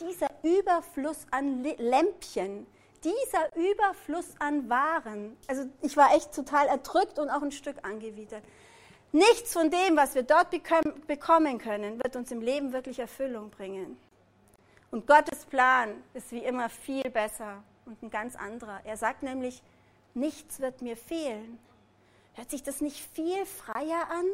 Dieser 0.00 0.28
Überfluss 0.42 1.26
an 1.30 1.62
Lämpchen, 1.62 2.66
dieser 3.04 3.54
Überfluss 3.56 4.34
an 4.38 4.68
Waren, 4.70 5.36
also 5.46 5.64
ich 5.82 5.96
war 5.96 6.14
echt 6.14 6.34
total 6.34 6.66
erdrückt 6.66 7.18
und 7.18 7.30
auch 7.30 7.42
ein 7.42 7.52
Stück 7.52 7.76
angewidert. 7.84 8.42
Nichts 9.12 9.52
von 9.52 9.70
dem, 9.70 9.96
was 9.96 10.14
wir 10.14 10.22
dort 10.22 10.50
bekommen 10.50 11.58
können, 11.58 12.02
wird 12.02 12.16
uns 12.16 12.32
im 12.32 12.40
Leben 12.40 12.72
wirklich 12.72 12.98
Erfüllung 12.98 13.50
bringen. 13.50 13.98
Und 14.92 15.06
Gottes 15.06 15.46
Plan 15.46 16.04
ist 16.12 16.32
wie 16.32 16.44
immer 16.44 16.68
viel 16.68 17.08
besser 17.08 17.64
und 17.86 18.02
ein 18.02 18.10
ganz 18.10 18.36
anderer. 18.36 18.82
Er 18.84 18.98
sagt 18.98 19.22
nämlich, 19.22 19.62
nichts 20.12 20.60
wird 20.60 20.82
mir 20.82 20.98
fehlen. 20.98 21.58
Hört 22.34 22.50
sich 22.50 22.62
das 22.62 22.82
nicht 22.82 23.00
viel 23.14 23.46
freier 23.46 24.10
an? 24.10 24.26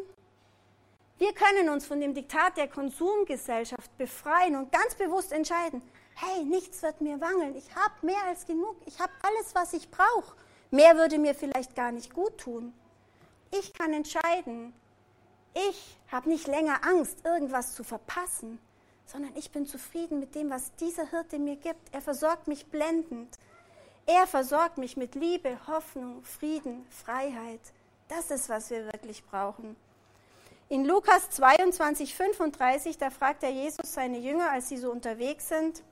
Wir 1.18 1.32
können 1.32 1.68
uns 1.68 1.86
von 1.86 2.00
dem 2.00 2.12
Diktat 2.12 2.56
der 2.56 2.66
Konsumgesellschaft 2.66 3.96
befreien 3.98 4.56
und 4.56 4.72
ganz 4.72 4.96
bewusst 4.96 5.30
entscheiden, 5.30 5.80
hey, 6.16 6.44
nichts 6.44 6.82
wird 6.82 7.00
mir 7.00 7.20
wangeln, 7.20 7.54
ich 7.54 7.76
habe 7.76 7.94
mehr 8.02 8.24
als 8.26 8.44
genug, 8.44 8.76
ich 8.84 8.98
habe 8.98 9.12
alles, 9.22 9.54
was 9.54 9.72
ich 9.74 9.88
brauche. 9.92 10.36
Mehr 10.72 10.96
würde 10.96 11.18
mir 11.18 11.36
vielleicht 11.36 11.76
gar 11.76 11.92
nicht 11.92 12.12
gut 12.12 12.36
tun. 12.36 12.74
Ich 13.52 13.72
kann 13.74 13.92
entscheiden. 13.92 14.74
Ich 15.54 15.96
habe 16.10 16.28
nicht 16.28 16.48
länger 16.48 16.84
Angst, 16.84 17.24
irgendwas 17.24 17.74
zu 17.74 17.84
verpassen, 17.84 18.58
sondern 19.08 19.34
ich 19.36 19.50
bin 19.50 19.66
zufrieden 19.66 20.20
mit 20.20 20.34
dem, 20.34 20.50
was 20.50 20.74
dieser 20.76 21.08
Hirte 21.10 21.38
mir 21.38 21.56
gibt. 21.56 21.92
Er 21.92 22.02
versorgt 22.02 22.46
mich 22.46 22.66
blendend. 22.66 23.38
Er 24.06 24.26
versorgt 24.26 24.78
mich 24.78 24.96
mit 24.96 25.14
Liebe, 25.14 25.58
Hoffnung, 25.66 26.22
Frieden, 26.22 26.86
Freiheit. 26.90 27.60
Das 28.08 28.30
ist, 28.30 28.48
was 28.48 28.70
wir 28.70 28.86
wirklich 28.86 29.24
brauchen. 29.24 29.76
In 30.68 30.84
Lukas 30.84 31.30
22, 31.30 32.14
35, 32.14 32.98
da 32.98 33.08
fragt 33.08 33.42
der 33.42 33.50
Jesus 33.50 33.94
seine 33.94 34.18
Jünger, 34.18 34.50
als 34.50 34.68
sie 34.68 34.76
so 34.76 34.90
unterwegs 34.90 35.48
sind, 35.48 35.82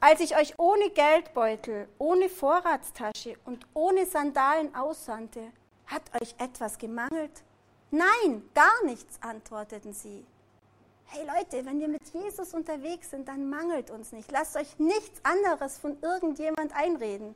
als 0.00 0.20
ich 0.20 0.36
euch 0.36 0.58
ohne 0.58 0.88
Geldbeutel, 0.90 1.88
ohne 1.98 2.28
Vorratstasche 2.28 3.36
und 3.44 3.66
ohne 3.74 4.06
Sandalen 4.06 4.74
aussandte, 4.74 5.52
hat 5.86 6.02
euch 6.22 6.34
etwas 6.38 6.78
gemangelt? 6.78 7.42
Nein, 7.90 8.48
gar 8.54 8.84
nichts, 8.84 9.20
antworteten 9.20 9.92
sie. 9.92 10.24
Hey 11.12 11.26
Leute, 11.26 11.66
wenn 11.66 11.80
wir 11.80 11.88
mit 11.88 12.06
Jesus 12.14 12.54
unterwegs 12.54 13.10
sind, 13.10 13.26
dann 13.26 13.50
mangelt 13.50 13.90
uns 13.90 14.12
nicht. 14.12 14.30
Lasst 14.30 14.56
euch 14.56 14.78
nichts 14.78 15.20
anderes 15.24 15.76
von 15.76 16.00
irgendjemand 16.00 16.72
einreden. 16.72 17.34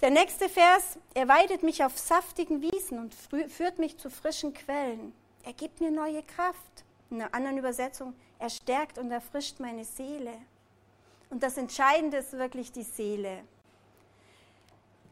Der 0.00 0.10
nächste 0.10 0.48
Vers, 0.48 0.98
er 1.14 1.28
weidet 1.28 1.62
mich 1.62 1.84
auf 1.84 1.96
saftigen 1.96 2.60
Wiesen 2.60 2.98
und 2.98 3.14
führt 3.14 3.78
mich 3.78 3.98
zu 3.98 4.10
frischen 4.10 4.52
Quellen. 4.52 5.14
Er 5.44 5.52
gibt 5.52 5.80
mir 5.80 5.92
neue 5.92 6.24
Kraft. 6.24 6.84
In 7.08 7.22
einer 7.22 7.32
anderen 7.32 7.58
Übersetzung, 7.58 8.14
er 8.40 8.50
stärkt 8.50 8.98
und 8.98 9.12
erfrischt 9.12 9.60
meine 9.60 9.84
Seele. 9.84 10.34
Und 11.30 11.44
das 11.44 11.56
Entscheidende 11.56 12.16
ist 12.16 12.32
wirklich 12.32 12.72
die 12.72 12.82
Seele. 12.82 13.44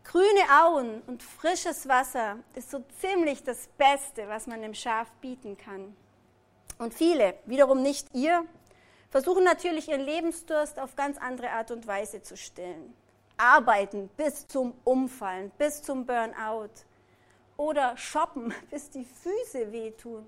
Grüne 0.02 0.42
Auen 0.60 1.02
und 1.06 1.22
frisches 1.22 1.86
Wasser 1.86 2.40
ist 2.56 2.72
so 2.72 2.82
ziemlich 3.00 3.44
das 3.44 3.68
Beste, 3.78 4.28
was 4.28 4.48
man 4.48 4.60
dem 4.60 4.74
Schaf 4.74 5.08
bieten 5.20 5.56
kann. 5.56 5.96
Und 6.78 6.94
viele, 6.94 7.34
wiederum 7.46 7.82
nicht 7.82 8.08
ihr, 8.14 8.44
versuchen 9.10 9.44
natürlich 9.44 9.88
ihren 9.88 10.02
Lebensdurst 10.02 10.78
auf 10.78 10.96
ganz 10.96 11.18
andere 11.18 11.50
Art 11.50 11.70
und 11.70 11.86
Weise 11.86 12.22
zu 12.22 12.36
stillen. 12.36 12.94
Arbeiten 13.38 14.08
bis 14.16 14.46
zum 14.46 14.74
Umfallen, 14.84 15.50
bis 15.58 15.82
zum 15.82 16.06
Burnout. 16.06 16.70
Oder 17.56 17.96
shoppen, 17.96 18.54
bis 18.70 18.90
die 18.90 19.04
Füße 19.04 19.72
wehtun. 19.72 20.26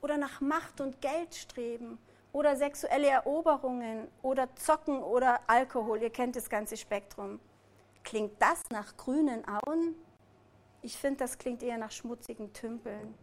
Oder 0.00 0.16
nach 0.16 0.40
Macht 0.40 0.80
und 0.80 1.00
Geld 1.00 1.34
streben. 1.34 1.98
Oder 2.32 2.56
sexuelle 2.56 3.08
Eroberungen. 3.08 4.08
Oder 4.22 4.54
Zocken 4.56 5.02
oder 5.02 5.40
Alkohol. 5.46 6.02
Ihr 6.02 6.10
kennt 6.10 6.36
das 6.36 6.48
ganze 6.48 6.76
Spektrum. 6.76 7.40
Klingt 8.02 8.40
das 8.40 8.62
nach 8.70 8.96
grünen 8.96 9.44
Auen? 9.46 9.94
Ich 10.82 10.96
finde, 10.96 11.18
das 11.18 11.38
klingt 11.38 11.62
eher 11.62 11.78
nach 11.78 11.92
schmutzigen 11.92 12.52
Tümpeln. 12.52 13.14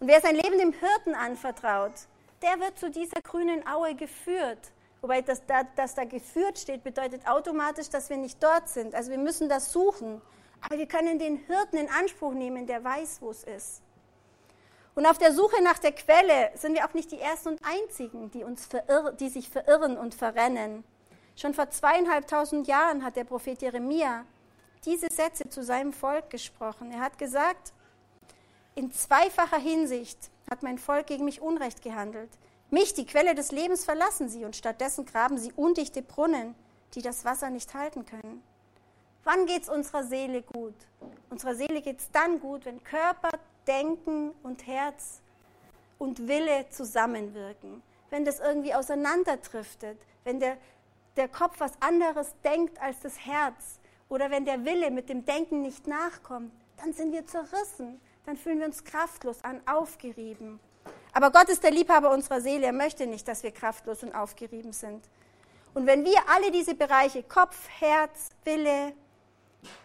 Und 0.00 0.08
wer 0.08 0.22
sein 0.22 0.34
Leben 0.34 0.58
dem 0.58 0.72
Hirten 0.72 1.14
anvertraut, 1.14 1.92
der 2.40 2.58
wird 2.58 2.78
zu 2.78 2.90
dieser 2.90 3.20
grünen 3.20 3.66
Aue 3.66 3.94
geführt. 3.94 4.72
Wobei 5.02 5.20
das 5.20 5.44
da, 5.44 5.62
dass 5.76 5.94
da 5.94 6.04
geführt 6.04 6.58
steht, 6.58 6.82
bedeutet 6.82 7.28
automatisch, 7.28 7.90
dass 7.90 8.08
wir 8.08 8.16
nicht 8.16 8.42
dort 8.42 8.68
sind. 8.70 8.94
Also 8.94 9.10
wir 9.10 9.18
müssen 9.18 9.50
das 9.50 9.72
suchen. 9.72 10.22
Aber 10.62 10.78
wir 10.78 10.86
können 10.86 11.18
den 11.18 11.36
Hirten 11.36 11.76
in 11.76 11.90
Anspruch 11.90 12.32
nehmen, 12.32 12.66
der 12.66 12.82
weiß, 12.82 13.20
wo 13.20 13.30
es 13.30 13.44
ist. 13.44 13.82
Und 14.94 15.04
auf 15.04 15.18
der 15.18 15.34
Suche 15.34 15.62
nach 15.62 15.78
der 15.78 15.92
Quelle 15.92 16.50
sind 16.54 16.74
wir 16.74 16.86
auch 16.86 16.94
nicht 16.94 17.12
die 17.12 17.20
Ersten 17.20 17.50
und 17.50 17.60
Einzigen, 17.62 18.30
die, 18.30 18.42
uns 18.42 18.66
verirr 18.66 19.12
die 19.12 19.28
sich 19.28 19.50
verirren 19.50 19.98
und 19.98 20.14
verrennen. 20.14 20.82
Schon 21.36 21.52
vor 21.52 21.70
zweieinhalbtausend 21.70 22.66
Jahren 22.66 23.04
hat 23.04 23.16
der 23.16 23.24
Prophet 23.24 23.60
Jeremia 23.60 24.24
diese 24.84 25.08
Sätze 25.10 25.48
zu 25.48 25.62
seinem 25.62 25.92
Volk 25.92 26.30
gesprochen. 26.30 26.90
Er 26.90 27.00
hat 27.00 27.18
gesagt, 27.18 27.74
in 28.74 28.92
zweifacher 28.92 29.58
Hinsicht 29.58 30.30
hat 30.50 30.62
mein 30.62 30.78
Volk 30.78 31.06
gegen 31.06 31.24
mich 31.24 31.40
Unrecht 31.40 31.82
gehandelt. 31.82 32.30
Mich, 32.70 32.94
die 32.94 33.06
Quelle 33.06 33.34
des 33.34 33.52
Lebens, 33.52 33.84
verlassen 33.84 34.28
sie 34.28 34.44
und 34.44 34.56
stattdessen 34.56 35.04
graben 35.04 35.38
sie 35.38 35.52
undichte 35.52 36.02
Brunnen, 36.02 36.54
die 36.94 37.02
das 37.02 37.24
Wasser 37.24 37.50
nicht 37.50 37.74
halten 37.74 38.06
können. 38.06 38.42
Wann 39.24 39.46
geht 39.46 39.64
es 39.64 39.68
unserer 39.68 40.04
Seele 40.04 40.42
gut? 40.42 40.74
Unserer 41.30 41.54
Seele 41.54 41.82
geht 41.82 41.98
es 41.98 42.10
dann 42.10 42.40
gut, 42.40 42.64
wenn 42.64 42.82
Körper, 42.82 43.30
Denken 43.66 44.32
und 44.42 44.66
Herz 44.66 45.20
und 45.98 46.26
Wille 46.26 46.66
zusammenwirken. 46.70 47.82
Wenn 48.08 48.24
das 48.24 48.40
irgendwie 48.40 48.74
auseinanderdriftet, 48.74 49.98
wenn 50.24 50.40
der 50.40 50.56
der 51.16 51.28
Kopf 51.28 51.60
was 51.60 51.72
anderes 51.80 52.34
denkt 52.44 52.80
als 52.80 53.00
das 53.00 53.26
Herz 53.26 53.78
oder 54.08 54.30
wenn 54.30 54.44
der 54.44 54.64
Wille 54.64 54.90
mit 54.90 55.08
dem 55.08 55.24
Denken 55.24 55.62
nicht 55.62 55.86
nachkommt, 55.86 56.52
dann 56.76 56.92
sind 56.92 57.12
wir 57.12 57.26
zerrissen, 57.26 58.00
dann 58.30 58.36
fühlen 58.36 58.60
wir 58.60 58.66
uns 58.66 58.84
kraftlos 58.84 59.42
an, 59.42 59.60
aufgerieben. 59.66 60.60
Aber 61.12 61.32
Gott 61.32 61.48
ist 61.48 61.64
der 61.64 61.72
Liebhaber 61.72 62.12
unserer 62.12 62.40
Seele, 62.40 62.66
er 62.66 62.72
möchte 62.72 63.08
nicht, 63.08 63.26
dass 63.26 63.42
wir 63.42 63.50
kraftlos 63.50 64.04
und 64.04 64.14
aufgerieben 64.14 64.72
sind. 64.72 65.04
Und 65.74 65.84
wenn 65.86 66.04
wir 66.04 66.16
alle 66.28 66.52
diese 66.52 66.76
Bereiche, 66.76 67.24
Kopf, 67.24 67.68
Herz, 67.80 68.28
Wille, 68.44 68.92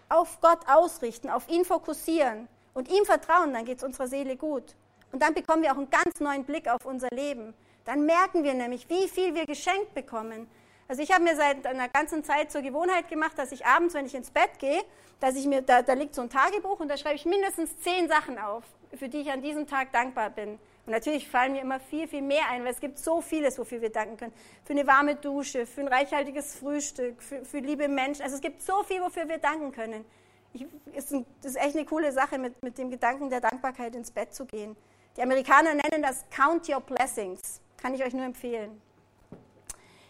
auf 0.10 0.40
Gott 0.42 0.60
ausrichten, 0.68 1.32
auf 1.32 1.50
ihn 1.50 1.66
fokussieren 1.66 2.48
und 2.76 2.88
ihm 2.88 3.04
vertrauen, 3.06 3.52
dann 3.52 3.66
geht 3.66 3.80
es 3.80 3.84
unserer 3.84 4.08
Seele 4.08 4.38
gut. 4.38 4.76
Und 5.12 5.24
dann 5.24 5.34
bekommen 5.34 5.64
wir 5.64 5.72
auch 5.72 5.78
einen 5.78 5.90
ganz 5.90 6.20
neuen 6.20 6.44
Blick 6.44 6.68
auf 6.68 6.86
unser 6.86 7.10
Leben. 7.10 7.56
Dann 7.84 8.06
merken 8.06 8.44
wir 8.44 8.54
nämlich, 8.54 8.88
wie 8.90 9.08
viel 9.08 9.34
wir 9.34 9.48
geschenkt 9.48 9.96
bekommen, 9.96 10.48
also 10.88 11.02
ich 11.02 11.12
habe 11.12 11.24
mir 11.24 11.36
seit 11.36 11.66
einer 11.66 11.90
ganzen 11.90 12.24
Zeit 12.24 12.52
zur 12.52 12.62
Gewohnheit 12.62 13.10
gemacht, 13.10 13.38
dass 13.38 13.52
ich 13.52 13.66
abends, 13.66 13.94
wenn 13.94 14.06
ich 14.06 14.14
ins 14.14 14.30
Bett 14.30 14.60
gehe, 14.60 14.84
dass 15.20 15.36
ich 15.36 15.46
mir, 15.48 15.62
da, 15.62 15.82
da 15.82 15.94
liegt 15.94 16.14
so 16.14 16.22
ein 16.22 16.30
Tagebuch 16.30 16.80
und 16.80 16.90
da 16.90 16.98
schreibe 16.98 17.16
ich 17.16 17.26
mindestens 17.26 17.80
zehn 17.80 18.08
Sachen 18.08 18.38
auf, 18.38 18.64
für 18.94 19.10
die 19.10 19.22
ich 19.22 19.32
an 19.32 19.42
diesem 19.42 19.66
Tag 19.66 19.92
dankbar 19.92 20.30
bin. 20.30 20.60
Und 20.86 20.92
natürlich 20.92 21.28
fallen 21.28 21.54
mir 21.54 21.62
immer 21.62 21.80
viel, 21.80 22.08
viel 22.08 22.22
mehr 22.22 22.48
ein, 22.52 22.64
weil 22.64 22.72
es 22.72 22.80
gibt 22.80 23.00
so 23.00 23.22
vieles, 23.22 23.58
wofür 23.58 23.82
wir 23.82 23.90
danken 23.90 24.18
können. 24.18 24.34
Für 24.64 24.74
eine 24.74 24.86
warme 24.86 25.16
Dusche, 25.16 25.66
für 25.66 25.82
ein 25.82 25.88
reichhaltiges 25.88 26.56
Frühstück, 26.56 27.24
für, 27.24 27.44
für 27.44 27.58
liebe 27.58 27.88
Menschen. 27.88 28.22
Also 28.22 28.36
es 28.36 28.42
gibt 28.42 28.62
so 28.62 28.84
viel, 28.84 29.02
wofür 29.02 29.28
wir 29.28 29.40
danken 29.40 29.72
können. 29.72 30.06
Ich, 30.54 30.68
ist 30.94 31.12
ein, 31.12 31.26
das 31.42 31.54
ist 31.54 31.58
echt 31.58 31.76
eine 31.76 31.86
coole 31.86 32.12
Sache, 32.12 32.38
mit, 32.38 32.62
mit 32.62 32.78
dem 32.78 32.92
Gedanken 32.92 33.30
der 33.32 33.42
Dankbarkeit 33.42 33.96
ins 33.96 34.12
Bett 34.12 34.36
zu 34.36 34.46
gehen. 34.46 34.78
Die 35.18 35.24
Amerikaner 35.24 35.74
nennen 35.74 36.04
das 36.04 36.26
Count 36.30 36.70
Your 36.70 36.82
Blessings. 36.82 37.62
Kann 37.78 37.96
ich 37.96 38.04
euch 38.04 38.14
nur 38.14 38.26
empfehlen. 38.26 38.80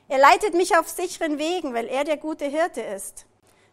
Er 0.07 0.19
leitet 0.19 0.53
mich 0.53 0.77
auf 0.77 0.87
sicheren 0.87 1.39
Wegen, 1.39 1.73
weil 1.73 1.87
er 1.87 2.03
der 2.03 2.17
gute 2.17 2.45
Hirte 2.45 2.81
ist. 2.81 3.25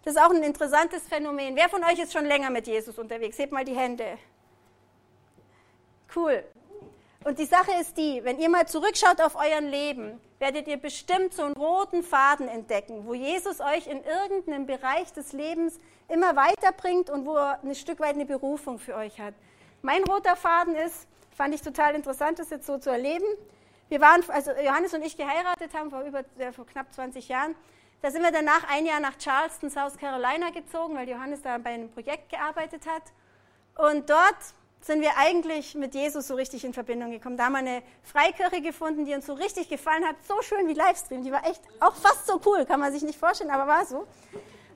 Das 0.04 0.14
ist 0.14 0.20
auch 0.20 0.30
ein 0.30 0.42
interessantes 0.42 1.02
Phänomen. 1.02 1.54
Wer 1.54 1.68
von 1.68 1.84
euch 1.84 1.98
ist 1.98 2.12
schon 2.12 2.24
länger 2.24 2.50
mit 2.50 2.66
Jesus 2.66 2.98
unterwegs? 2.98 3.38
Hebt 3.38 3.52
mal 3.52 3.64
die 3.64 3.76
Hände. 3.76 4.18
Cool. 6.14 6.42
Und 7.24 7.38
die 7.38 7.44
Sache 7.44 7.70
ist 7.80 7.96
die, 7.96 8.24
wenn 8.24 8.40
ihr 8.40 8.48
mal 8.48 8.66
zurückschaut 8.66 9.20
auf 9.20 9.36
euer 9.36 9.60
Leben, 9.60 10.20
werdet 10.40 10.66
ihr 10.66 10.76
bestimmt 10.76 11.34
so 11.34 11.42
einen 11.42 11.54
roten 11.54 12.02
Faden 12.02 12.48
entdecken, 12.48 13.06
wo 13.06 13.14
Jesus 13.14 13.60
euch 13.60 13.86
in 13.86 14.02
irgendeinem 14.02 14.66
Bereich 14.66 15.12
des 15.12 15.32
Lebens 15.32 15.78
immer 16.08 16.34
weiterbringt 16.34 17.10
und 17.10 17.24
wo 17.24 17.36
er 17.36 17.60
ein 17.62 17.74
Stück 17.76 18.00
weit 18.00 18.14
eine 18.14 18.26
Berufung 18.26 18.80
für 18.80 18.96
euch 18.96 19.20
hat. 19.20 19.34
Mein 19.82 20.02
roter 20.02 20.34
Faden 20.34 20.74
ist, 20.74 21.06
fand 21.36 21.54
ich 21.54 21.62
total 21.62 21.94
interessant, 21.94 22.40
das 22.40 22.50
jetzt 22.50 22.66
so 22.66 22.78
zu 22.78 22.90
erleben. 22.90 23.26
Wir 23.88 24.00
waren, 24.00 24.22
also 24.28 24.52
Johannes 24.52 24.94
und 24.94 25.02
ich 25.02 25.16
geheiratet 25.16 25.74
haben 25.74 25.90
vor, 25.90 26.02
über, 26.02 26.24
äh, 26.38 26.52
vor 26.52 26.66
knapp 26.66 26.92
20 26.92 27.28
Jahren. 27.28 27.54
Da 28.00 28.10
sind 28.10 28.22
wir 28.22 28.32
danach 28.32 28.68
ein 28.68 28.84
Jahr 28.84 29.00
nach 29.00 29.16
Charleston, 29.18 29.70
South 29.70 29.96
Carolina 29.96 30.50
gezogen, 30.50 30.96
weil 30.96 31.08
Johannes 31.08 31.42
da 31.42 31.58
bei 31.58 31.70
einem 31.70 31.90
Projekt 31.90 32.30
gearbeitet 32.30 32.82
hat. 32.86 33.02
Und 33.76 34.10
dort 34.10 34.36
sind 34.80 35.00
wir 35.00 35.16
eigentlich 35.16 35.74
mit 35.74 35.94
Jesus 35.94 36.26
so 36.26 36.34
richtig 36.34 36.64
in 36.64 36.72
Verbindung 36.72 37.12
gekommen. 37.12 37.36
Da 37.36 37.44
haben 37.44 37.52
wir 37.52 37.58
eine 37.60 37.82
Freikirche 38.02 38.60
gefunden, 38.60 39.04
die 39.04 39.14
uns 39.14 39.26
so 39.26 39.34
richtig 39.34 39.68
gefallen 39.68 40.04
hat. 40.04 40.16
So 40.26 40.42
schön 40.42 40.66
wie 40.66 40.74
Livestream. 40.74 41.22
Die 41.22 41.30
war 41.30 41.46
echt 41.46 41.62
auch 41.78 41.94
fast 41.94 42.26
so 42.26 42.40
cool, 42.44 42.66
kann 42.66 42.80
man 42.80 42.92
sich 42.92 43.02
nicht 43.02 43.18
vorstellen, 43.18 43.50
aber 43.50 43.68
war 43.68 43.86
so. 43.86 44.06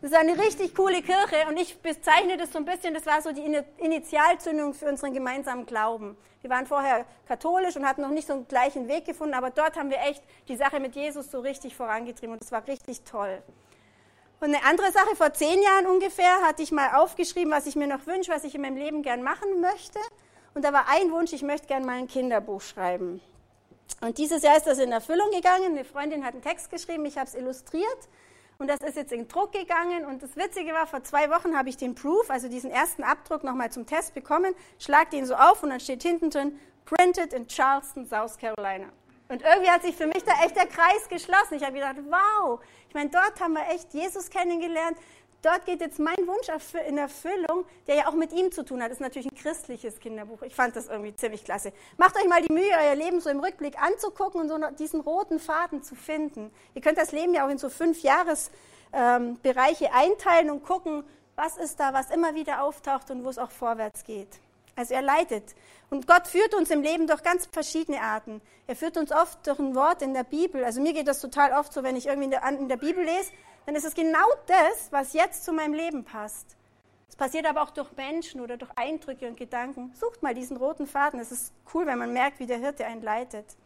Das 0.03 0.11
ist 0.11 0.17
eine 0.17 0.39
richtig 0.39 0.75
coole 0.75 1.03
Kirche 1.03 1.47
und 1.49 1.57
ich 1.57 1.81
bezeichne 1.81 2.37
das 2.37 2.53
so 2.53 2.59
ein 2.59 2.65
bisschen, 2.65 2.93
das 2.93 3.07
war 3.07 3.23
so 3.23 3.33
die 3.33 3.45
Initialzündung 3.79 4.75
für 4.75 4.87
unseren 4.87 5.15
gemeinsamen 5.15 5.65
Glauben. 5.65 6.17
Wir 6.43 6.51
waren 6.51 6.67
vorher 6.67 7.07
katholisch 7.27 7.77
und 7.77 7.87
hatten 7.87 8.03
noch 8.03 8.11
nicht 8.11 8.27
so 8.27 8.35
einen 8.35 8.47
gleichen 8.47 8.89
Weg 8.89 9.07
gefunden, 9.07 9.35
aber 9.35 9.51
dort 9.51 9.77
haben 9.77 9.91
wir 9.91 9.99
echt 10.01 10.23
die 10.49 10.57
Sache 10.57 10.81
mit 10.81 10.95
Jesus 10.95 11.31
so 11.31 11.41
richtig 11.41 11.75
vorangetrieben 11.75 12.35
und 12.35 12.43
das 12.43 12.53
war 12.53 12.67
richtig 12.69 13.03
toll. 13.03 13.43
Und 14.39 14.55
eine 14.55 14.65
andere 14.65 14.93
Sache, 14.93 15.17
vor 15.17 15.33
zehn 15.33 15.63
Jahren 15.63 15.87
ungefähr 15.87 16.43
hatte 16.43 16.63
ich 16.63 16.71
mal 16.71 16.95
aufgeschrieben, 16.97 17.51
was 17.51 17.67
ich 17.67 17.75
mir 17.75 17.87
noch 17.87 18.07
wünsche, 18.07 18.31
was 18.31 18.45
ich 18.45 18.55
in 18.55 18.61
meinem 18.61 18.77
Leben 18.77 19.03
gern 19.03 19.23
machen 19.23 19.61
möchte. 19.63 19.99
Und 20.55 20.63
da 20.63 20.75
war 20.75 20.87
ein 20.89 21.11
Wunsch, 21.11 21.33
ich 21.33 21.43
möchte 21.43 21.67
gern 21.67 21.87
mal 21.87 21.97
ein 21.97 22.07
Kinderbuch 22.07 22.61
schreiben. 22.61 23.23
Und 24.03 24.19
dieses 24.19 24.43
Jahr 24.43 24.57
ist 24.57 24.67
das 24.67 24.79
in 24.79 24.93
Erfüllung 24.93 25.31
gegangen. 25.31 25.73
Eine 25.73 25.85
Freundin 25.85 26.25
hat 26.25 26.35
einen 26.35 26.43
Text 26.43 26.71
geschrieben, 26.71 27.07
ich 27.07 27.17
habe 27.17 27.29
es 27.29 27.35
illustriert. 27.35 28.09
Und 28.59 28.69
das 28.69 28.81
ist 28.81 28.97
jetzt 28.97 29.13
in 29.13 29.29
Druck 29.29 29.53
gegangen. 29.53 30.05
Und 30.07 30.23
das 30.23 30.37
Witzige 30.37 30.73
war, 30.73 30.87
vor 30.87 31.05
zwei 31.05 31.31
Wochen 31.31 31.57
habe 31.57 31.69
ich 31.69 31.77
den 31.77 31.95
Proof, 31.95 32.31
also 32.31 32.49
diesen 32.49 32.71
ersten 32.71 33.03
Abdruck, 33.03 33.45
nochmal 33.45 33.71
zum 33.71 33.87
Test 33.87 34.15
bekommen, 34.15 34.55
schlag 34.79 35.11
den 35.11 35.27
so 35.27 35.35
auf 35.35 35.63
und 35.63 35.71
dann 35.71 35.81
steht 35.81 36.03
hinten 36.03 36.31
drin, 36.31 36.59
printed 36.85 37.33
in 37.33 37.47
Charleston, 37.47 38.07
South 38.07 38.39
Carolina. 38.39 38.89
Und 39.29 39.43
irgendwie 39.43 39.71
hat 39.71 39.83
sich 39.83 39.97
für 39.97 40.07
mich 40.07 40.23
da 40.23 40.33
echt 40.45 40.57
der 40.57 40.67
Kreis 40.67 41.09
geschlossen. 41.09 41.55
Ich 41.55 41.65
habe 41.65 41.73
gedacht, 41.73 41.97
wow, 42.09 42.61
ich 42.89 42.95
meine, 42.95 43.11
dort 43.11 43.41
haben 43.41 43.55
wir 43.55 43.67
echt 43.69 43.93
Jesus 43.93 44.31
kennengelernt 44.31 44.97
dort 45.47 45.65
geht 45.65 45.81
jetzt 45.81 45.99
mein 45.99 46.17
Wunsch 46.27 46.49
in 46.89 46.99
Erfüllung, 46.99 47.65
der 47.87 47.95
ja 47.95 48.09
auch 48.09 48.15
mit 48.15 48.33
ihm 48.33 48.51
zu 48.51 48.65
tun 48.65 48.83
hat. 48.83 48.91
Das 48.91 48.97
ist 48.97 49.03
natürlich 49.03 49.31
ein 49.31 49.37
christliches 49.37 50.01
Kinderbuch. 50.01 50.43
Ich 50.43 50.55
fand 50.55 50.75
das 50.75 50.89
irgendwie 50.89 51.15
ziemlich 51.15 51.45
klasse. 51.45 51.73
Macht 51.97 52.17
euch 52.17 52.27
mal 52.29 52.43
die 52.43 52.53
Mühe, 52.53 52.73
euer 52.85 52.95
Leben 52.97 53.21
so 53.21 53.31
im 53.31 53.41
Rückblick 53.41 53.81
anzugucken 53.81 54.41
und 54.41 54.49
so 54.49 54.59
diesen 54.79 55.01
roten 55.01 55.39
Faden 55.39 55.83
zu 55.83 55.95
finden. 55.95 56.51
Ihr 56.75 56.83
könnt 56.83 56.99
das 56.99 57.13
Leben 57.13 57.33
ja 57.33 57.47
auch 57.47 57.51
in 57.51 57.59
so 57.59 57.69
fünf 57.69 58.03
Jahresbereiche 58.03 59.85
ähm, 59.85 59.91
einteilen 59.93 60.51
und 60.51 60.65
gucken, 60.65 61.05
was 61.37 61.57
ist 61.57 61.79
da, 61.79 61.93
was 61.93 62.11
immer 62.11 62.35
wieder 62.35 62.63
auftaucht 62.63 63.11
und 63.11 63.25
wo 63.25 63.29
es 63.29 63.39
auch 63.39 63.51
vorwärts 63.51 64.05
geht. 64.05 64.41
Also 64.75 64.95
er 64.95 65.03
leitet. 65.03 65.55
Und 65.91 66.07
Gott 66.07 66.27
führt 66.27 66.55
uns 66.55 66.71
im 66.71 66.83
Leben 66.83 67.07
durch 67.07 67.23
ganz 67.23 67.47
verschiedene 67.47 68.01
Arten. 68.01 68.41
Er 68.67 68.75
führt 68.75 68.97
uns 68.97 69.13
oft 69.13 69.47
durch 69.47 69.59
ein 69.59 69.75
Wort 69.75 70.03
in 70.03 70.15
der 70.15 70.25
Bibel. 70.25 70.65
Also 70.65 70.81
mir 70.81 70.93
geht 70.93 71.07
das 71.07 71.21
total 71.21 71.53
oft 71.53 71.73
so, 71.73 71.83
wenn 71.83 71.97
ich 71.97 72.07
irgendwie 72.07 72.25
in 72.25 72.31
der, 72.31 72.43
in 72.49 72.69
der 72.69 72.77
Bibel 72.77 73.05
lese, 73.05 73.31
dann 73.67 73.75
ist 73.77 73.85
es 73.85 73.95
genau 73.95 74.27
das, 74.47 74.89
was 74.91 75.13
jetzt 75.13 75.45
zu 75.45 75.53
meinem 75.53 75.75
Leben 75.75 76.05
passt. 76.05 76.57
Es 77.09 77.17
passiert 77.17 77.47
aber 77.47 77.63
auch 77.63 77.71
durch 77.71 77.93
Menschen 77.97 78.41
oder 78.41 78.57
durch 78.57 78.71
Eindrücke 78.77 79.29
und 79.29 79.37
Gedanken. 79.37 79.93
Sucht 79.95 80.23
mal 80.23 80.35
diesen 80.35 80.57
roten 80.57 80.87
Faden. 80.87 81.21
Es 81.21 81.33
ist 81.33 81.53
cool, 81.73 81.87
wenn 81.87 81.99
man 81.99 82.13
merkt, 82.13 82.41
wie 82.41 82.47
der 82.47 82.59
Hirte 82.59 82.85
einen 82.85 83.03
leitet. 83.03 83.57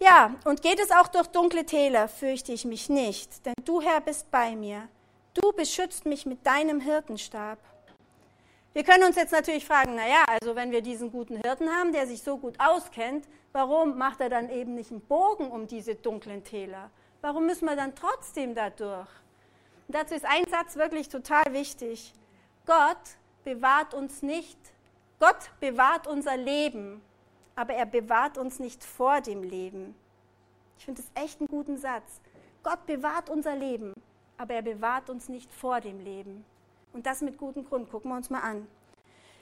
Ja, 0.00 0.34
und 0.44 0.62
geht 0.62 0.80
es 0.80 0.90
auch 0.90 1.08
durch 1.08 1.28
dunkle 1.28 1.64
Täler, 1.64 2.08
fürchte 2.08 2.52
ich 2.52 2.64
mich 2.64 2.88
nicht, 2.88 3.46
denn 3.46 3.54
du 3.64 3.80
Herr 3.80 4.00
bist 4.00 4.30
bei 4.32 4.56
mir. 4.56 4.88
Du 5.34 5.52
beschützt 5.52 6.06
mich 6.06 6.26
mit 6.26 6.44
deinem 6.44 6.80
Hirtenstab. 6.80 7.58
Wir 8.74 8.84
können 8.84 9.04
uns 9.04 9.16
jetzt 9.16 9.32
natürlich 9.32 9.66
fragen, 9.66 9.96
naja, 9.96 10.24
also 10.26 10.56
wenn 10.56 10.70
wir 10.70 10.80
diesen 10.80 11.12
guten 11.12 11.36
Hirten 11.36 11.68
haben, 11.68 11.92
der 11.92 12.06
sich 12.06 12.22
so 12.22 12.38
gut 12.38 12.58
auskennt, 12.58 13.28
warum 13.52 13.98
macht 13.98 14.22
er 14.22 14.30
dann 14.30 14.48
eben 14.48 14.74
nicht 14.74 14.90
einen 14.90 15.02
Bogen 15.02 15.50
um 15.50 15.66
diese 15.66 15.94
dunklen 15.94 16.42
Täler? 16.42 16.90
Warum 17.20 17.44
müssen 17.44 17.66
wir 17.66 17.76
dann 17.76 17.94
trotzdem 17.94 18.54
da 18.54 18.70
durch? 18.70 19.08
Und 19.88 19.94
dazu 19.94 20.14
ist 20.14 20.24
ein 20.24 20.46
Satz 20.48 20.76
wirklich 20.76 21.10
total 21.10 21.52
wichtig. 21.52 22.14
Gott 22.64 22.96
bewahrt 23.44 23.92
uns 23.92 24.22
nicht, 24.22 24.58
Gott 25.20 25.50
bewahrt 25.60 26.06
unser 26.06 26.38
Leben, 26.38 27.02
aber 27.54 27.74
er 27.74 27.86
bewahrt 27.86 28.38
uns 28.38 28.58
nicht 28.58 28.82
vor 28.82 29.20
dem 29.20 29.42
Leben. 29.42 29.94
Ich 30.78 30.86
finde 30.86 31.02
das 31.02 31.22
echt 31.22 31.40
einen 31.40 31.48
guten 31.48 31.76
Satz. 31.76 32.22
Gott 32.62 32.86
bewahrt 32.86 33.28
unser 33.28 33.54
Leben, 33.54 33.92
aber 34.38 34.54
er 34.54 34.62
bewahrt 34.62 35.10
uns 35.10 35.28
nicht 35.28 35.52
vor 35.52 35.80
dem 35.82 36.00
Leben. 36.00 36.44
Und 36.92 37.06
das 37.06 37.20
mit 37.20 37.38
gutem 37.38 37.64
Grund. 37.64 37.90
Gucken 37.90 38.10
wir 38.10 38.16
uns 38.16 38.30
mal 38.30 38.40
an. 38.40 38.66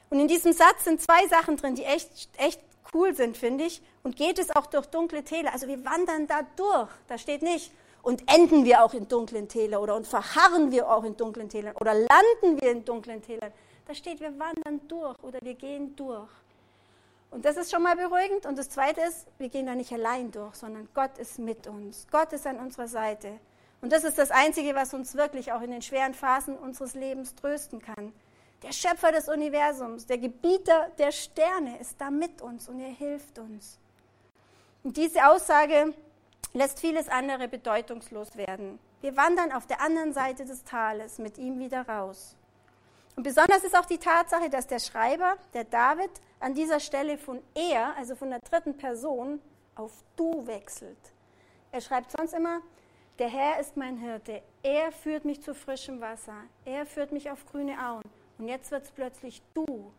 Und 0.09 0.21
in 0.21 0.28
diesem 0.28 0.52
Satz 0.52 0.85
sind 0.85 1.00
zwei 1.00 1.26
Sachen 1.28 1.57
drin, 1.57 1.75
die 1.75 1.85
echt, 1.85 2.28
echt 2.37 2.61
cool 2.95 3.14
sind, 3.14 3.37
finde 3.37 3.64
ich. 3.64 3.83
Und 4.02 4.16
geht 4.16 4.38
es 4.38 4.54
auch 4.54 4.66
durch 4.66 4.87
dunkle 4.87 5.23
Täler. 5.23 5.52
Also 5.52 5.69
wir 5.69 5.85
wandern 5.85 6.26
da 6.26 6.40
durch. 6.57 6.90
Da 7.07 7.19
steht 7.19 7.42
nicht, 7.42 7.73
und 8.02 8.23
enden 8.33 8.64
wir 8.64 8.83
auch 8.83 8.95
in 8.95 9.09
dunklen 9.09 9.49
Tälern 9.49 9.83
oder 9.83 9.97
und 9.97 10.07
verharren 10.07 10.71
wir 10.71 10.90
auch 10.90 11.04
in 11.04 11.16
dunklen 11.16 11.49
Tälern 11.49 11.75
oder 11.80 11.95
landen 11.95 12.61
wir 12.61 12.71
in 12.71 12.85
dunklen 12.85 13.23
Tälern. 13.23 13.52
Da 13.87 13.95
steht, 13.95 14.21
wir 14.21 14.38
wandern 14.38 14.80
durch 14.88 15.16
oder 15.23 15.38
wir 15.42 15.54
gehen 15.54 15.95
durch. 15.97 16.30
Und 17.30 17.45
das 17.45 17.57
ist 17.57 17.71
schon 17.71 17.83
mal 17.83 17.97
beruhigend. 17.97 18.47
Und 18.47 18.59
das 18.59 18.69
Zweite 18.69 19.00
ist, 19.00 19.26
wir 19.38 19.49
gehen 19.49 19.66
da 19.66 19.75
nicht 19.75 19.92
allein 19.92 20.30
durch, 20.30 20.54
sondern 20.54 20.88
Gott 20.95 21.19
ist 21.19 21.38
mit 21.38 21.66
uns. 21.66 22.07
Gott 22.11 22.33
ist 22.33 22.47
an 22.47 22.59
unserer 22.59 22.88
Seite. 22.88 23.38
Und 23.80 23.92
das 23.92 24.04
ist 24.04 24.18
das 24.18 24.30
Einzige, 24.30 24.75
was 24.75 24.92
uns 24.92 25.14
wirklich 25.14 25.52
auch 25.52 25.62
in 25.62 25.70
den 25.70 25.82
schweren 25.82 26.14
Phasen 26.14 26.56
unseres 26.56 26.94
Lebens 26.94 27.34
trösten 27.34 27.80
kann. 27.80 28.12
Der 28.62 28.72
Schöpfer 28.72 29.10
des 29.10 29.28
Universums, 29.28 30.06
der 30.06 30.18
Gebieter 30.18 30.90
der 30.99 31.12
Sterne 31.12 31.78
ist 31.78 31.99
da 31.99 32.10
mit 32.10 32.42
uns 32.42 32.68
und 32.68 32.78
er 32.78 32.90
hilft 32.90 33.38
uns. 33.38 33.78
Und 34.84 34.99
diese 34.99 35.26
Aussage 35.26 35.94
lässt 36.52 36.80
vieles 36.80 37.08
andere 37.08 37.49
bedeutungslos 37.49 38.37
werden. 38.37 38.78
Wir 39.00 39.16
wandern 39.16 39.52
auf 39.52 39.66
der 39.66 39.80
anderen 39.80 40.12
Seite 40.12 40.44
des 40.44 40.64
Tales 40.64 41.18
mit 41.18 41.38
ihm 41.38 41.58
wieder 41.58 41.88
raus. 41.88 42.37
Und 43.16 43.22
besonders 43.22 43.64
ist 43.64 43.76
auch 43.76 43.87
die 43.87 43.99
Tatsache, 43.99 44.50
dass 44.50 44.66
der 44.66 44.78
Schreiber, 44.78 45.37
der 45.54 45.64
David, 45.64 46.10
an 46.38 46.54
dieser 46.54 46.80
Stelle 46.80 47.18
von 47.18 47.40
er, 47.54 47.96
also 47.96 48.14
von 48.14 48.30
der 48.30 48.40
dritten 48.40 48.76
Person, 48.76 49.40
auf 49.75 49.92
du 50.16 50.46
wechselt. 50.46 50.99
Er 51.72 51.80
schreibt 51.80 52.12
sonst 52.12 52.34
immer, 52.34 52.60
der 53.20 53.28
Herr 53.28 53.60
ist 53.60 53.76
mein 53.76 53.98
Hirte, 53.98 54.42
er 54.62 54.90
führt 54.90 55.26
mich 55.26 55.42
zu 55.42 55.54
frischem 55.54 56.00
Wasser, 56.00 56.36
er 56.64 56.86
führt 56.86 57.12
mich 57.12 57.30
auf 57.30 57.44
grüne 57.44 57.76
Auen. 57.86 58.02
Und 58.38 58.48
jetzt 58.48 58.70
wird 58.70 58.84
es 58.84 58.90
plötzlich 58.90 59.42
du. 59.52 59.92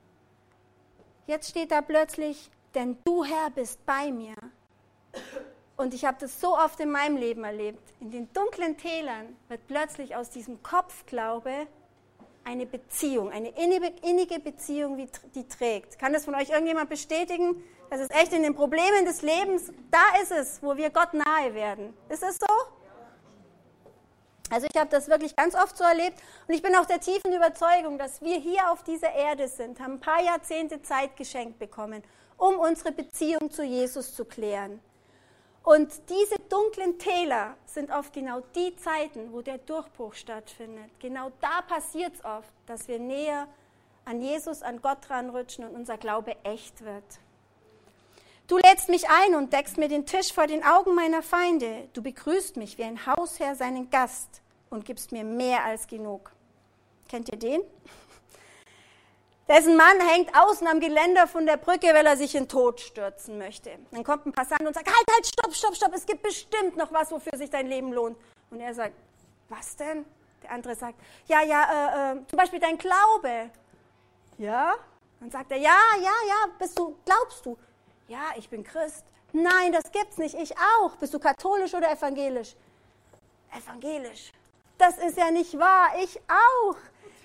Jetzt 1.27 1.51
steht 1.51 1.69
da 1.69 1.81
plötzlich, 1.81 2.49
denn 2.73 2.97
du 3.03 3.23
Herr 3.23 3.51
bist 3.51 3.85
bei 3.85 4.11
mir. 4.11 4.33
Und 5.77 5.93
ich 5.93 6.03
habe 6.03 6.17
das 6.19 6.41
so 6.41 6.57
oft 6.57 6.79
in 6.79 6.89
meinem 6.89 7.15
Leben 7.15 7.43
erlebt. 7.43 7.93
In 7.99 8.09
den 8.09 8.33
dunklen 8.33 8.75
Tälern 8.75 9.37
wird 9.49 9.67
plötzlich 9.67 10.15
aus 10.15 10.31
diesem 10.31 10.63
Kopfglaube 10.63 11.67
eine 12.43 12.65
Beziehung, 12.65 13.29
eine 13.31 13.49
innige 13.49 14.39
Beziehung, 14.39 14.97
die 15.35 15.47
trägt. 15.47 15.99
Kann 15.99 16.11
das 16.11 16.25
von 16.25 16.33
euch 16.33 16.49
irgendjemand 16.49 16.89
bestätigen? 16.89 17.63
Das 17.91 17.99
ist 17.99 18.11
echt 18.15 18.33
in 18.33 18.41
den 18.41 18.55
Problemen 18.55 19.05
des 19.05 19.21
Lebens, 19.21 19.71
da 19.91 20.21
ist 20.23 20.31
es, 20.31 20.63
wo 20.63 20.75
wir 20.75 20.89
Gott 20.89 21.13
nahe 21.13 21.53
werden. 21.53 21.93
Ist 22.09 22.23
es 22.23 22.39
so? 22.39 22.47
Also 24.51 24.67
ich 24.69 24.77
habe 24.77 24.89
das 24.89 25.07
wirklich 25.07 25.35
ganz 25.37 25.55
oft 25.55 25.77
so 25.77 25.85
erlebt 25.85 26.21
und 26.45 26.53
ich 26.53 26.61
bin 26.61 26.75
auch 26.75 26.85
der 26.85 26.99
tiefen 26.99 27.33
Überzeugung, 27.33 27.97
dass 27.97 28.21
wir 28.21 28.37
hier 28.37 28.69
auf 28.69 28.83
dieser 28.83 29.13
Erde 29.13 29.47
sind, 29.47 29.79
haben 29.79 29.93
ein 29.93 29.99
paar 30.01 30.21
Jahrzehnte 30.21 30.81
Zeit 30.81 31.15
geschenkt 31.15 31.57
bekommen, 31.57 32.03
um 32.37 32.59
unsere 32.59 32.91
Beziehung 32.91 33.49
zu 33.49 33.63
Jesus 33.63 34.13
zu 34.13 34.25
klären. 34.25 34.81
Und 35.63 35.93
diese 36.09 36.35
dunklen 36.49 36.99
Täler 36.99 37.55
sind 37.65 37.91
oft 37.91 38.11
genau 38.11 38.41
die 38.55 38.75
Zeiten, 38.75 39.31
wo 39.31 39.41
der 39.41 39.59
Durchbruch 39.59 40.15
stattfindet. 40.15 40.89
Genau 40.99 41.31
da 41.39 41.61
passiert 41.61 42.15
es 42.15 42.25
oft, 42.25 42.51
dass 42.65 42.89
wir 42.89 42.99
näher 42.99 43.47
an 44.03 44.21
Jesus, 44.21 44.63
an 44.63 44.81
Gott 44.81 45.09
ranrutschen 45.09 45.63
und 45.63 45.75
unser 45.75 45.97
Glaube 45.97 46.35
echt 46.43 46.83
wird. 46.83 47.05
Du 48.47 48.57
lädst 48.57 48.89
mich 48.89 49.09
ein 49.09 49.35
und 49.35 49.53
deckst 49.53 49.77
mir 49.77 49.87
den 49.87 50.05
Tisch 50.05 50.33
vor 50.33 50.47
den 50.47 50.63
Augen 50.63 50.93
meiner 50.93 51.21
Feinde. 51.21 51.87
Du 51.93 52.01
begrüßt 52.01 52.57
mich 52.57 52.77
wie 52.77 52.83
ein 52.83 53.05
Hausherr 53.05 53.55
seinen 53.55 53.89
Gast 53.89 54.41
und 54.69 54.85
gibst 54.85 55.11
mir 55.11 55.23
mehr 55.23 55.63
als 55.63 55.87
genug. 55.87 56.31
Kennt 57.07 57.29
ihr 57.29 57.39
den? 57.39 57.61
Dessen 59.47 59.75
Mann 59.75 59.99
hängt 59.99 60.35
außen 60.35 60.67
am 60.67 60.79
Geländer 60.79 61.27
von 61.27 61.45
der 61.45 61.57
Brücke, 61.57 61.87
weil 61.87 62.05
er 62.05 62.17
sich 62.17 62.35
in 62.35 62.47
Tod 62.47 62.79
stürzen 62.79 63.37
möchte. 63.37 63.71
Dann 63.91 64.03
kommt 64.03 64.25
ein 64.25 64.31
Passant 64.31 64.61
und 64.61 64.73
sagt, 64.73 64.87
halt, 64.87 65.07
halt, 65.13 65.27
stopp, 65.27 65.53
stopp, 65.53 65.75
stopp, 65.75 65.93
es 65.93 66.05
gibt 66.05 66.21
bestimmt 66.21 66.77
noch 66.77 66.91
was, 66.91 67.11
wofür 67.11 67.37
sich 67.37 67.49
dein 67.49 67.67
Leben 67.67 67.91
lohnt. 67.91 68.17
Und 68.49 68.59
er 68.59 68.73
sagt, 68.73 68.95
was 69.49 69.75
denn? 69.75 70.05
Der 70.43 70.51
andere 70.51 70.75
sagt, 70.75 70.95
ja, 71.27 71.41
ja, 71.41 72.11
äh, 72.13 72.13
äh, 72.13 72.27
zum 72.27 72.37
Beispiel 72.37 72.59
dein 72.59 72.77
Glaube. 72.77 73.49
Ja? 74.37 74.75
Dann 75.19 75.29
sagt 75.29 75.51
er, 75.51 75.57
ja, 75.57 75.77
ja, 75.97 76.13
ja, 76.27 76.45
bist 76.57 76.77
du, 76.79 76.95
glaubst 77.05 77.45
du? 77.45 77.57
Ja, 78.07 78.31
ich 78.37 78.49
bin 78.49 78.63
Christ. 78.63 79.05
Nein, 79.33 79.71
das 79.71 79.91
gibt's 79.91 80.17
nicht, 80.17 80.35
ich 80.35 80.53
auch. 80.57 80.95
Bist 80.97 81.13
du 81.13 81.19
katholisch 81.19 81.73
oder 81.73 81.91
evangelisch? 81.91 82.55
Evangelisch. 83.55 84.31
Das 84.77 84.97
ist 84.97 85.17
ja 85.17 85.31
nicht 85.31 85.57
wahr, 85.57 85.91
ich 86.01 86.19
auch. 86.27 86.75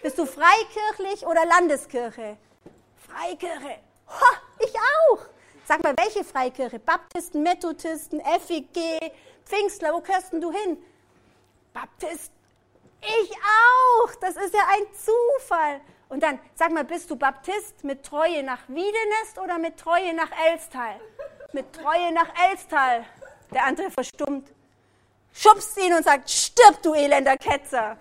Bist 0.02 0.18
du 0.18 0.26
freikirchlich 0.26 1.26
oder 1.26 1.44
Landeskirche? 1.46 2.36
Freikirche. 3.08 3.78
Ha, 4.08 4.36
ich 4.60 4.74
auch. 4.74 5.18
Sag 5.66 5.82
mal, 5.82 5.94
welche 5.96 6.22
Freikirche? 6.22 6.78
Baptisten, 6.78 7.42
Methodisten, 7.42 8.20
FEG, 8.20 9.12
Pfingstler, 9.44 9.94
wo 9.94 10.00
gehörst 10.00 10.32
du 10.32 10.52
hin? 10.52 10.78
Baptist. 11.72 12.30
Ich 13.00 13.32
auch. 13.32 14.14
Das 14.20 14.36
ist 14.36 14.54
ja 14.54 14.62
ein 14.68 14.86
Zufall. 14.94 15.80
Und 16.08 16.22
dann, 16.22 16.38
sag 16.54 16.70
mal, 16.72 16.84
bist 16.84 17.10
du 17.10 17.16
Baptist 17.16 17.82
mit 17.82 18.04
Treue 18.04 18.42
nach 18.42 18.68
Wiedenest 18.68 19.38
oder 19.42 19.58
mit 19.58 19.76
Treue 19.76 20.14
nach 20.14 20.30
Elstal? 20.48 21.00
Mit 21.52 21.72
Treue 21.72 22.12
nach 22.12 22.28
Elstal. 22.50 23.04
Der 23.52 23.64
andere 23.64 23.90
verstummt, 23.90 24.48
schubst 25.32 25.76
ihn 25.78 25.94
und 25.94 26.04
sagt, 26.04 26.30
stirb, 26.30 26.80
du 26.82 26.94
elender 26.94 27.36
Ketzer. 27.36 27.96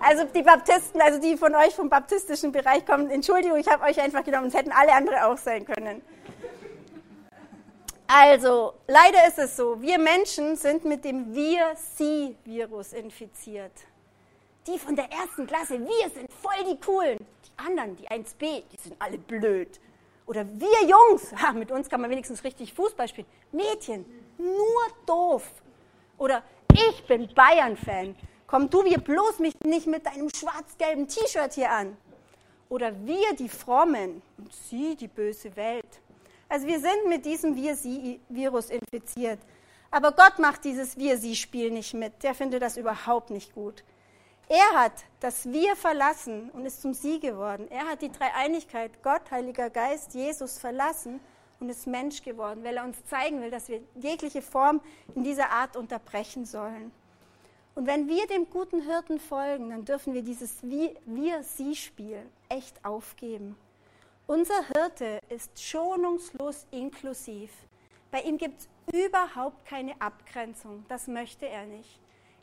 Also 0.00 0.24
die 0.24 0.42
Baptisten, 0.42 1.00
also 1.00 1.18
die 1.18 1.36
von 1.36 1.54
euch 1.54 1.74
vom 1.74 1.88
baptistischen 1.88 2.52
Bereich 2.52 2.84
kommen, 2.84 3.10
Entschuldigung, 3.10 3.58
ich 3.58 3.68
habe 3.68 3.84
euch 3.84 4.00
einfach 4.00 4.22
genommen, 4.22 4.48
es 4.48 4.54
hätten 4.54 4.72
alle 4.72 4.92
andere 4.92 5.26
auch 5.26 5.38
sein 5.38 5.64
können. 5.64 6.02
Also, 8.06 8.74
leider 8.86 9.26
ist 9.26 9.38
es 9.38 9.56
so, 9.56 9.80
wir 9.80 9.98
Menschen 9.98 10.56
sind 10.56 10.84
mit 10.84 11.04
dem 11.04 11.34
Wir-Sie-Virus 11.34 12.92
infiziert. 12.92 13.72
Die 14.66 14.78
von 14.78 14.96
der 14.96 15.10
ersten 15.12 15.46
Klasse, 15.46 15.78
wir 15.78 16.10
sind 16.10 16.32
voll 16.32 16.64
die 16.64 16.80
Coolen. 16.80 17.18
Die 17.18 17.58
anderen, 17.58 17.96
die 17.96 18.08
1b, 18.08 18.62
die 18.72 18.80
sind 18.82 18.96
alle 18.98 19.18
blöd. 19.18 19.78
Oder 20.26 20.46
wir 20.58 20.88
Jungs, 20.88 21.32
ha, 21.36 21.52
mit 21.52 21.70
uns 21.70 21.88
kann 21.88 22.00
man 22.00 22.10
wenigstens 22.10 22.42
richtig 22.44 22.72
Fußball 22.72 23.08
spielen. 23.08 23.26
Mädchen, 23.52 24.06
nur 24.38 24.86
doof. 25.04 25.46
Oder 26.16 26.42
ich 26.72 27.06
bin 27.06 27.28
Bayern-Fan. 27.34 28.16
Komm 28.46 28.70
du 28.70 28.84
wir 28.84 28.98
bloß 28.98 29.40
mich 29.40 29.54
nicht 29.64 29.86
mit 29.86 30.06
deinem 30.06 30.30
schwarz-gelben 30.34 31.08
T-Shirt 31.08 31.52
hier 31.52 31.70
an. 31.70 31.96
Oder 32.70 32.92
wir 33.04 33.34
die 33.38 33.50
Frommen 33.50 34.22
und 34.38 34.52
sie 34.52 34.96
die 34.96 35.08
böse 35.08 35.54
Welt. 35.56 36.00
Also 36.48 36.66
wir 36.66 36.80
sind 36.80 37.06
mit 37.08 37.26
diesem 37.26 37.54
Wir-Sie-Virus 37.54 38.70
infiziert. 38.70 39.40
Aber 39.90 40.12
Gott 40.12 40.38
macht 40.38 40.64
dieses 40.64 40.96
Wir-Sie-Spiel 40.96 41.70
nicht 41.70 41.92
mit. 41.92 42.22
Der 42.22 42.34
findet 42.34 42.62
das 42.62 42.76
überhaupt 42.76 43.30
nicht 43.30 43.54
gut. 43.54 43.84
Er 44.48 44.78
hat 44.78 44.92
das 45.20 45.50
Wir 45.50 45.74
verlassen 45.74 46.50
und 46.50 46.66
ist 46.66 46.82
zum 46.82 46.92
Sie 46.92 47.18
geworden. 47.18 47.66
Er 47.70 47.86
hat 47.86 48.02
die 48.02 48.12
Dreieinigkeit, 48.12 49.02
Gott, 49.02 49.30
Heiliger 49.30 49.70
Geist, 49.70 50.14
Jesus 50.14 50.58
verlassen 50.58 51.20
und 51.60 51.70
ist 51.70 51.86
Mensch 51.86 52.22
geworden, 52.22 52.62
weil 52.62 52.76
er 52.76 52.84
uns 52.84 53.02
zeigen 53.06 53.40
will, 53.40 53.50
dass 53.50 53.68
wir 53.68 53.80
jegliche 53.94 54.42
Form 54.42 54.82
in 55.14 55.24
dieser 55.24 55.50
Art 55.50 55.76
unterbrechen 55.76 56.44
sollen. 56.44 56.92
Und 57.74 57.86
wenn 57.86 58.06
wir 58.06 58.26
dem 58.26 58.48
guten 58.50 58.82
Hirten 58.82 59.18
folgen, 59.18 59.70
dann 59.70 59.84
dürfen 59.84 60.12
wir 60.14 60.22
dieses 60.22 60.62
Wir-Sie-Spiel 60.62 62.22
echt 62.48 62.84
aufgeben. 62.84 63.56
Unser 64.26 64.68
Hirte 64.68 65.20
ist 65.28 65.60
schonungslos 65.60 66.66
inklusiv. 66.70 67.50
Bei 68.10 68.20
ihm 68.20 68.38
gibt 68.38 68.60
es 68.60 68.68
überhaupt 68.92 69.66
keine 69.66 70.00
Abgrenzung. 70.00 70.84
Das 70.88 71.08
möchte 71.08 71.48
er 71.48 71.66
nicht. 71.66 71.98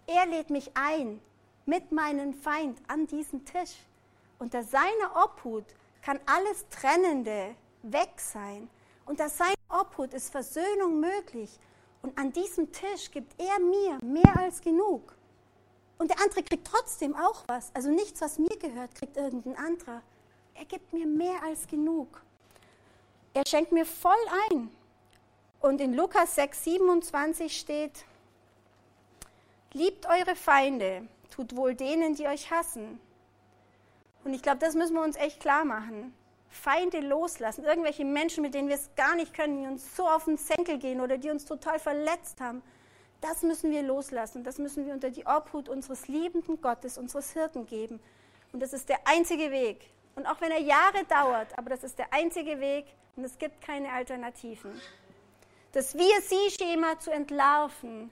Er 0.08 0.26
lädt 0.26 0.50
mich 0.50 0.72
ein 0.74 1.22
mit 1.66 1.92
meinem 1.92 2.34
Feind 2.34 2.80
an 2.88 3.08
diesen 3.08 3.46
Tisch. 3.46 3.76
Unter 4.40 4.64
seiner 4.64 5.24
Obhut 5.24 5.66
kann 6.02 6.20
alles 6.26 6.66
Trennende 6.70 7.56
weg 7.84 8.14
sein. 8.18 8.70
Unter 9.06 9.30
seiner 9.30 9.56
Obhut 9.70 10.14
ist 10.14 10.32
Versöhnung 10.32 11.00
möglich. 11.00 11.60
Und 12.02 12.18
an 12.18 12.32
diesem 12.32 12.72
Tisch 12.72 13.12
gibt 13.12 13.40
er 13.40 13.60
mir 13.60 14.00
mehr 14.04 14.38
als 14.38 14.62
genug. 14.62 15.16
Und 15.98 16.10
der 16.10 16.20
andere 16.20 16.42
kriegt 16.42 16.66
trotzdem 16.66 17.16
auch 17.16 17.44
was. 17.48 17.70
Also 17.76 17.92
nichts, 17.92 18.22
was 18.22 18.40
mir 18.40 18.58
gehört, 18.58 18.96
kriegt 18.96 19.18
irgendein 19.18 19.56
anderer. 19.58 20.02
Er 20.56 20.66
gibt 20.66 20.94
mir 20.94 21.06
mehr 21.06 21.44
als 21.44 21.68
genug. 21.68 22.22
Er 23.34 23.44
schenkt 23.48 23.72
mir 23.72 23.86
voll 23.86 24.14
ein. 24.50 24.72
Und 25.60 25.80
in 25.80 25.94
Lukas 25.94 26.36
6, 26.36 26.64
27 26.64 27.60
steht, 27.60 28.06
Liebt 29.74 30.06
eure 30.06 30.36
Feinde, 30.36 31.08
tut 31.32 31.56
wohl 31.56 31.74
denen, 31.74 32.14
die 32.14 32.28
euch 32.28 32.52
hassen. 32.52 33.00
Und 34.24 34.34
ich 34.34 34.44
glaube, 34.44 34.60
das 34.60 34.76
müssen 34.76 34.94
wir 34.94 35.02
uns 35.02 35.16
echt 35.16 35.40
klar 35.40 35.66
machen. 35.66 36.14
Feinde 36.50 37.00
loslassen, 37.00 37.64
irgendwelche 37.64 38.06
Menschen, 38.06 38.44
mit 38.44 38.54
denen 38.54 38.68
wir 38.68 38.76
es 38.76 38.94
gar 38.96 39.16
nicht 39.16 39.34
können, 39.34 39.62
die 39.62 39.68
uns 39.68 39.96
so 39.96 40.08
auf 40.08 40.26
den 40.26 40.38
Senkel 40.38 40.78
gehen 40.78 41.02
oder 41.02 41.18
die 41.18 41.30
uns 41.30 41.46
total 41.46 41.80
verletzt 41.80 42.42
haben, 42.42 42.62
das 43.22 43.44
müssen 43.44 43.72
wir 43.72 43.84
loslassen. 43.84 44.44
Das 44.44 44.58
müssen 44.58 44.86
wir 44.86 44.94
unter 44.94 45.10
die 45.10 45.26
Obhut 45.26 45.70
unseres 45.70 46.08
liebenden 46.08 46.60
Gottes, 46.60 46.98
unseres 46.98 47.32
Hirten 47.32 47.66
geben. 47.66 48.00
Und 48.52 48.62
das 48.62 48.74
ist 48.74 48.90
der 48.90 49.00
einzige 49.06 49.52
Weg. 49.52 49.92
Und 50.16 50.26
auch 50.26 50.42
wenn 50.42 50.52
er 50.52 50.60
Jahre 50.60 51.06
dauert, 51.06 51.58
aber 51.58 51.70
das 51.70 51.84
ist 51.84 51.98
der 51.98 52.12
einzige 52.12 52.60
Weg 52.60 52.86
und 53.16 53.24
es 53.24 53.38
gibt 53.38 53.62
keine 53.62 53.92
Alternativen. 53.92 54.72
Das 55.72 55.96
Wir-Sie-Schema 55.96 57.00
zu 57.00 57.12
entlarven, 57.12 58.12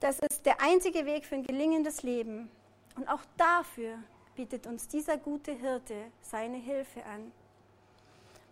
das 0.00 0.18
ist 0.18 0.27
der 0.48 0.62
einzige 0.62 1.04
Weg 1.04 1.26
für 1.26 1.34
ein 1.34 1.42
gelingendes 1.42 2.02
Leben. 2.02 2.50
Und 2.96 3.06
auch 3.06 3.20
dafür 3.36 3.98
bietet 4.34 4.66
uns 4.66 4.88
dieser 4.88 5.18
gute 5.18 5.52
Hirte 5.52 5.94
seine 6.22 6.56
Hilfe 6.56 7.04
an. 7.04 7.30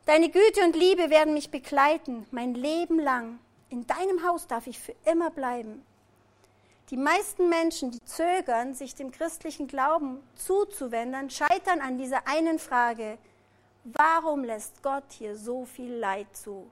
Deine 0.04 0.28
Güte 0.28 0.60
und 0.62 0.76
Liebe 0.76 1.08
werden 1.08 1.32
mich 1.32 1.50
begleiten, 1.50 2.26
mein 2.32 2.54
Leben 2.54 3.00
lang. 3.00 3.38
In 3.70 3.86
deinem 3.86 4.22
Haus 4.26 4.46
darf 4.46 4.66
ich 4.66 4.78
für 4.78 4.94
immer 5.06 5.30
bleiben. 5.30 5.86
Die 6.90 6.98
meisten 6.98 7.48
Menschen, 7.48 7.92
die 7.92 8.04
zögern, 8.04 8.74
sich 8.74 8.94
dem 8.94 9.10
christlichen 9.10 9.66
Glauben 9.66 10.20
zuzuwenden, 10.34 11.30
scheitern 11.30 11.80
an 11.80 11.96
dieser 11.96 12.28
einen 12.28 12.58
Frage, 12.58 13.16
warum 13.84 14.44
lässt 14.44 14.82
Gott 14.82 15.10
hier 15.12 15.34
so 15.34 15.64
viel 15.64 15.94
Leid 15.94 16.26
zu? 16.36 16.70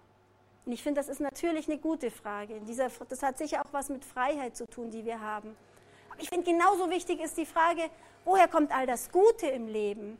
Und 0.67 0.73
ich 0.73 0.83
finde, 0.83 1.01
das 1.01 1.09
ist 1.09 1.21
natürlich 1.21 1.69
eine 1.69 1.79
gute 1.79 2.11
Frage. 2.11 2.61
Dieser, 2.61 2.89
das 3.09 3.23
hat 3.23 3.39
sicher 3.39 3.61
auch 3.61 3.73
was 3.73 3.89
mit 3.89 4.05
Freiheit 4.05 4.57
zu 4.57 4.67
tun, 4.67 4.91
die 4.91 5.05
wir 5.05 5.21
haben. 5.21 5.57
Aber 6.11 6.23
ich 6.23 6.29
finde, 6.29 6.51
genauso 6.51 6.89
wichtig 6.91 7.21
ist 7.21 7.37
die 7.37 7.47
Frage, 7.47 7.91
woher 8.25 8.49
kommt 8.49 8.75
all 8.75 8.87
das 8.87 9.11
Gute 9.11 9.47
im 9.47 9.69
Leben? 9.69 10.17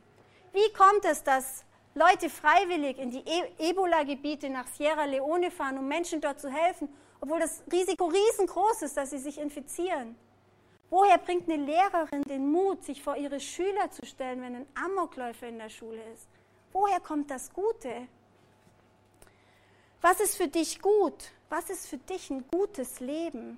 Wie 0.53 0.71
kommt 0.73 1.03
es, 1.05 1.23
dass 1.23 1.65
Leute 1.95 2.29
freiwillig 2.29 2.99
in 2.99 3.09
die 3.11 3.23
e 3.25 3.69
Ebola-Gebiete 3.69 4.49
nach 4.49 4.67
Sierra 4.67 5.05
Leone 5.05 5.49
fahren, 5.49 5.77
um 5.77 5.87
Menschen 5.87 6.21
dort 6.21 6.39
zu 6.39 6.49
helfen, 6.49 6.89
obwohl 7.21 7.39
das 7.39 7.63
Risiko 7.71 8.05
riesengroß 8.05 8.83
ist, 8.83 8.97
dass 8.97 9.09
sie 9.09 9.17
sich 9.17 9.39
infizieren? 9.39 10.15
Woher 10.89 11.17
bringt 11.17 11.49
eine 11.49 11.63
Lehrerin 11.63 12.21
den 12.23 12.51
Mut, 12.51 12.83
sich 12.83 13.01
vor 13.01 13.15
ihre 13.15 13.39
Schüler 13.39 13.89
zu 13.89 14.05
stellen, 14.05 14.41
wenn 14.41 14.55
ein 14.55 14.67
Amokläufer 14.75 15.47
in 15.47 15.57
der 15.57 15.69
Schule 15.69 16.01
ist? 16.13 16.27
Woher 16.71 16.99
kommt 16.99 17.31
das 17.31 17.51
Gute? 17.51 18.07
Was 20.07 20.19
ist 20.19 20.37
für 20.37 20.47
dich 20.47 20.83
gut? 20.83 21.31
Was 21.49 21.71
ist 21.71 21.87
für 21.87 21.97
dich 21.97 22.29
ein 22.29 22.45
gutes 22.51 22.99
Leben? 22.99 23.57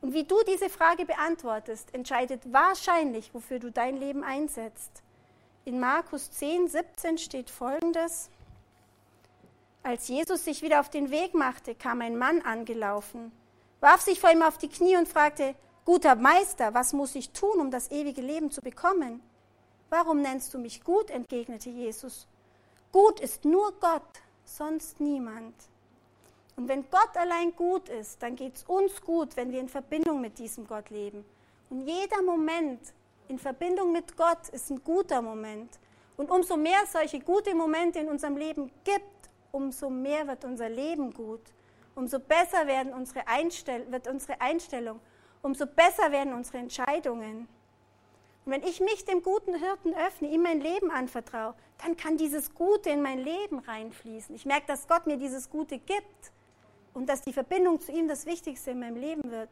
Und 0.00 0.12
wie 0.12 0.24
du 0.24 0.34
diese 0.42 0.68
Frage 0.68 1.06
beantwortest, 1.06 1.94
entscheidet 1.94 2.52
wahrscheinlich, 2.52 3.32
wofür 3.32 3.60
du 3.60 3.70
dein 3.70 3.96
Leben 3.96 4.24
einsetzt. 4.24 5.04
In 5.64 5.78
Markus 5.78 6.32
10, 6.32 6.66
17 6.66 7.16
steht 7.18 7.48
folgendes. 7.48 8.28
Als 9.84 10.08
Jesus 10.08 10.44
sich 10.44 10.62
wieder 10.62 10.80
auf 10.80 10.90
den 10.90 11.12
Weg 11.12 11.32
machte, 11.32 11.76
kam 11.76 12.00
ein 12.00 12.18
Mann 12.18 12.42
angelaufen, 12.42 13.30
warf 13.78 14.00
sich 14.00 14.18
vor 14.18 14.32
ihm 14.32 14.42
auf 14.42 14.58
die 14.58 14.68
Knie 14.68 14.96
und 14.96 15.06
fragte, 15.06 15.54
Guter 15.84 16.16
Meister, 16.16 16.74
was 16.74 16.92
muss 16.92 17.14
ich 17.14 17.30
tun, 17.30 17.60
um 17.60 17.70
das 17.70 17.92
ewige 17.92 18.20
Leben 18.20 18.50
zu 18.50 18.62
bekommen? 18.62 19.22
Warum 19.90 20.22
nennst 20.22 20.54
du 20.54 20.58
mich 20.58 20.82
gut? 20.82 21.08
entgegnete 21.08 21.70
Jesus. 21.70 22.26
Gut 22.90 23.20
ist 23.20 23.44
nur 23.44 23.72
Gott, 23.78 24.02
sonst 24.44 25.00
niemand. 25.00 25.54
Und 26.56 26.68
wenn 26.68 26.84
Gott 26.90 27.16
allein 27.16 27.54
gut 27.56 27.88
ist, 27.88 28.22
dann 28.22 28.36
geht 28.36 28.56
es 28.56 28.64
uns 28.64 29.00
gut, 29.00 29.36
wenn 29.36 29.50
wir 29.50 29.60
in 29.60 29.68
Verbindung 29.68 30.20
mit 30.20 30.38
diesem 30.38 30.66
Gott 30.66 30.90
leben. 30.90 31.24
Und 31.70 31.80
jeder 31.80 32.22
Moment 32.22 32.80
in 33.28 33.38
Verbindung 33.38 33.92
mit 33.92 34.16
Gott 34.16 34.48
ist 34.50 34.70
ein 34.70 34.82
guter 34.84 35.22
Moment. 35.22 35.78
Und 36.16 36.30
umso 36.30 36.56
mehr 36.56 36.84
solche 36.86 37.20
gute 37.20 37.54
Momente 37.54 37.98
in 37.98 38.08
unserem 38.08 38.36
Leben 38.36 38.70
gibt, 38.84 39.30
umso 39.50 39.88
mehr 39.88 40.26
wird 40.26 40.44
unser 40.44 40.68
Leben 40.68 41.12
gut. 41.12 41.40
Umso 41.94 42.18
besser 42.18 42.66
werden 42.66 42.92
unsere 42.92 43.24
wird 43.88 44.06
unsere 44.06 44.40
Einstellung. 44.40 45.00
Umso 45.42 45.66
besser 45.66 46.12
werden 46.12 46.32
unsere 46.34 46.58
Entscheidungen. 46.58 47.48
Und 48.44 48.52
wenn 48.52 48.62
ich 48.62 48.80
mich 48.80 49.04
dem 49.04 49.22
guten 49.22 49.54
Hirten 49.54 49.94
öffne, 49.94 50.28
ihm 50.28 50.42
mein 50.42 50.60
Leben 50.60 50.90
anvertraue, 50.90 51.54
dann 51.78 51.96
kann 51.96 52.16
dieses 52.16 52.54
Gute 52.54 52.90
in 52.90 53.02
mein 53.02 53.18
Leben 53.18 53.60
reinfließen. 53.60 54.34
Ich 54.34 54.46
merke, 54.46 54.66
dass 54.66 54.88
Gott 54.88 55.06
mir 55.06 55.16
dieses 55.16 55.48
Gute 55.48 55.78
gibt 55.78 56.32
und 56.92 57.08
dass 57.08 57.22
die 57.22 57.32
Verbindung 57.32 57.80
zu 57.80 57.92
ihm 57.92 58.08
das 58.08 58.26
Wichtigste 58.26 58.72
in 58.72 58.80
meinem 58.80 58.96
Leben 58.96 59.30
wird. 59.30 59.50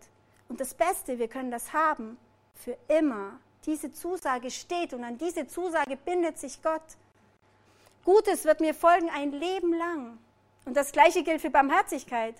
Und 0.48 0.61
das 0.61 0.74
Beste, 0.74 1.18
wir 1.18 1.29
können 1.29 1.50
das 1.50 1.72
haben 1.72 2.18
für 2.55 2.76
immer. 2.88 3.38
Diese 3.66 3.92
Zusage 3.92 4.50
steht 4.50 4.92
und 4.92 5.05
an 5.05 5.18
diese 5.18 5.46
Zusage 5.46 5.96
bindet 5.96 6.38
sich 6.38 6.61
Gott. 6.62 6.83
Gutes 8.05 8.44
wird 8.44 8.61
mir 8.61 8.74
folgen 8.74 9.11
ein 9.11 9.33
Leben 9.33 9.72
lang. 9.74 10.18
Und 10.64 10.76
das 10.76 10.92
Gleiche 10.92 11.22
gilt 11.22 11.40
für 11.40 11.50
Barmherzigkeit. 11.50 12.35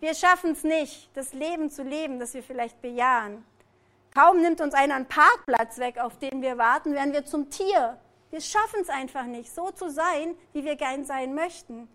Wir 0.00 0.14
schaffen 0.14 0.52
es 0.52 0.62
nicht, 0.62 1.10
das 1.14 1.32
Leben 1.32 1.70
zu 1.70 1.82
leben, 1.82 2.20
das 2.20 2.34
wir 2.34 2.42
vielleicht 2.42 2.80
bejahen. 2.80 3.44
Kaum 4.18 4.40
nimmt 4.40 4.60
uns 4.60 4.74
einer 4.74 4.96
einen 4.96 5.06
Parkplatz 5.06 5.78
weg, 5.78 5.98
auf 5.98 6.18
den 6.18 6.42
wir 6.42 6.58
warten, 6.58 6.92
werden 6.92 7.12
wir 7.12 7.24
zum 7.24 7.50
Tier. 7.50 8.00
Wir 8.30 8.40
schaffen 8.40 8.80
es 8.80 8.88
einfach 8.88 9.26
nicht, 9.26 9.54
so 9.54 9.70
zu 9.70 9.92
sein, 9.92 10.34
wie 10.52 10.64
wir 10.64 10.74
gern 10.74 11.04
sein 11.04 11.36
möchten. 11.36 11.88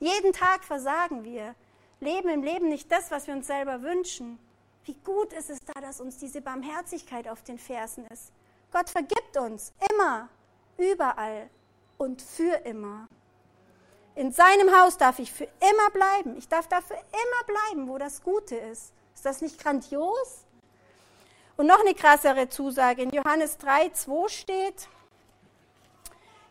Jeden 0.00 0.32
Tag 0.32 0.64
versagen 0.64 1.22
wir, 1.22 1.54
leben 2.00 2.30
im 2.30 2.42
Leben 2.42 2.68
nicht 2.68 2.90
das, 2.90 3.12
was 3.12 3.28
wir 3.28 3.34
uns 3.34 3.46
selber 3.46 3.82
wünschen. 3.82 4.40
Wie 4.86 4.94
gut 5.04 5.32
ist 5.32 5.50
es 5.50 5.60
da, 5.72 5.80
dass 5.80 6.00
uns 6.00 6.18
diese 6.18 6.40
Barmherzigkeit 6.40 7.28
auf 7.28 7.44
den 7.44 7.60
Fersen 7.60 8.04
ist. 8.06 8.32
Gott 8.72 8.90
vergibt 8.90 9.36
uns 9.36 9.72
immer, 9.92 10.28
überall 10.78 11.48
und 11.96 12.20
für 12.20 12.56
immer. 12.64 13.06
In 14.16 14.32
seinem 14.32 14.76
Haus 14.76 14.98
darf 14.98 15.20
ich 15.20 15.32
für 15.32 15.44
immer 15.44 15.90
bleiben. 15.92 16.38
Ich 16.38 16.48
darf 16.48 16.66
dafür 16.66 16.96
immer 16.96 17.44
bleiben, 17.46 17.88
wo 17.88 17.98
das 17.98 18.24
Gute 18.24 18.56
ist. 18.56 18.92
Ist 19.14 19.24
das 19.24 19.42
nicht 19.42 19.60
grandios? 19.60 20.47
Und 21.58 21.66
noch 21.66 21.80
eine 21.80 21.92
krassere 21.92 22.48
Zusage. 22.48 23.02
In 23.02 23.10
Johannes 23.10 23.58
3, 23.58 23.88
2 23.88 24.28
steht, 24.28 24.88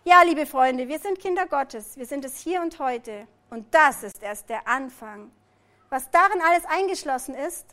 ja, 0.03 0.21
liebe 0.23 0.45
Freunde, 0.45 0.89
wir 0.89 0.99
sind 0.99 1.17
Kinder 1.19 1.47
Gottes. 1.47 1.95
Wir 1.95 2.05
sind 2.05 2.25
es 2.25 2.37
hier 2.37 2.61
und 2.61 2.77
heute. 2.79 3.25
Und 3.49 3.73
das 3.73 4.03
ist 4.03 4.21
erst 4.21 4.49
der 4.49 4.67
Anfang. 4.67 5.31
Was 5.89 6.11
darin 6.11 6.41
alles 6.41 6.65
eingeschlossen 6.65 7.35
ist, 7.35 7.65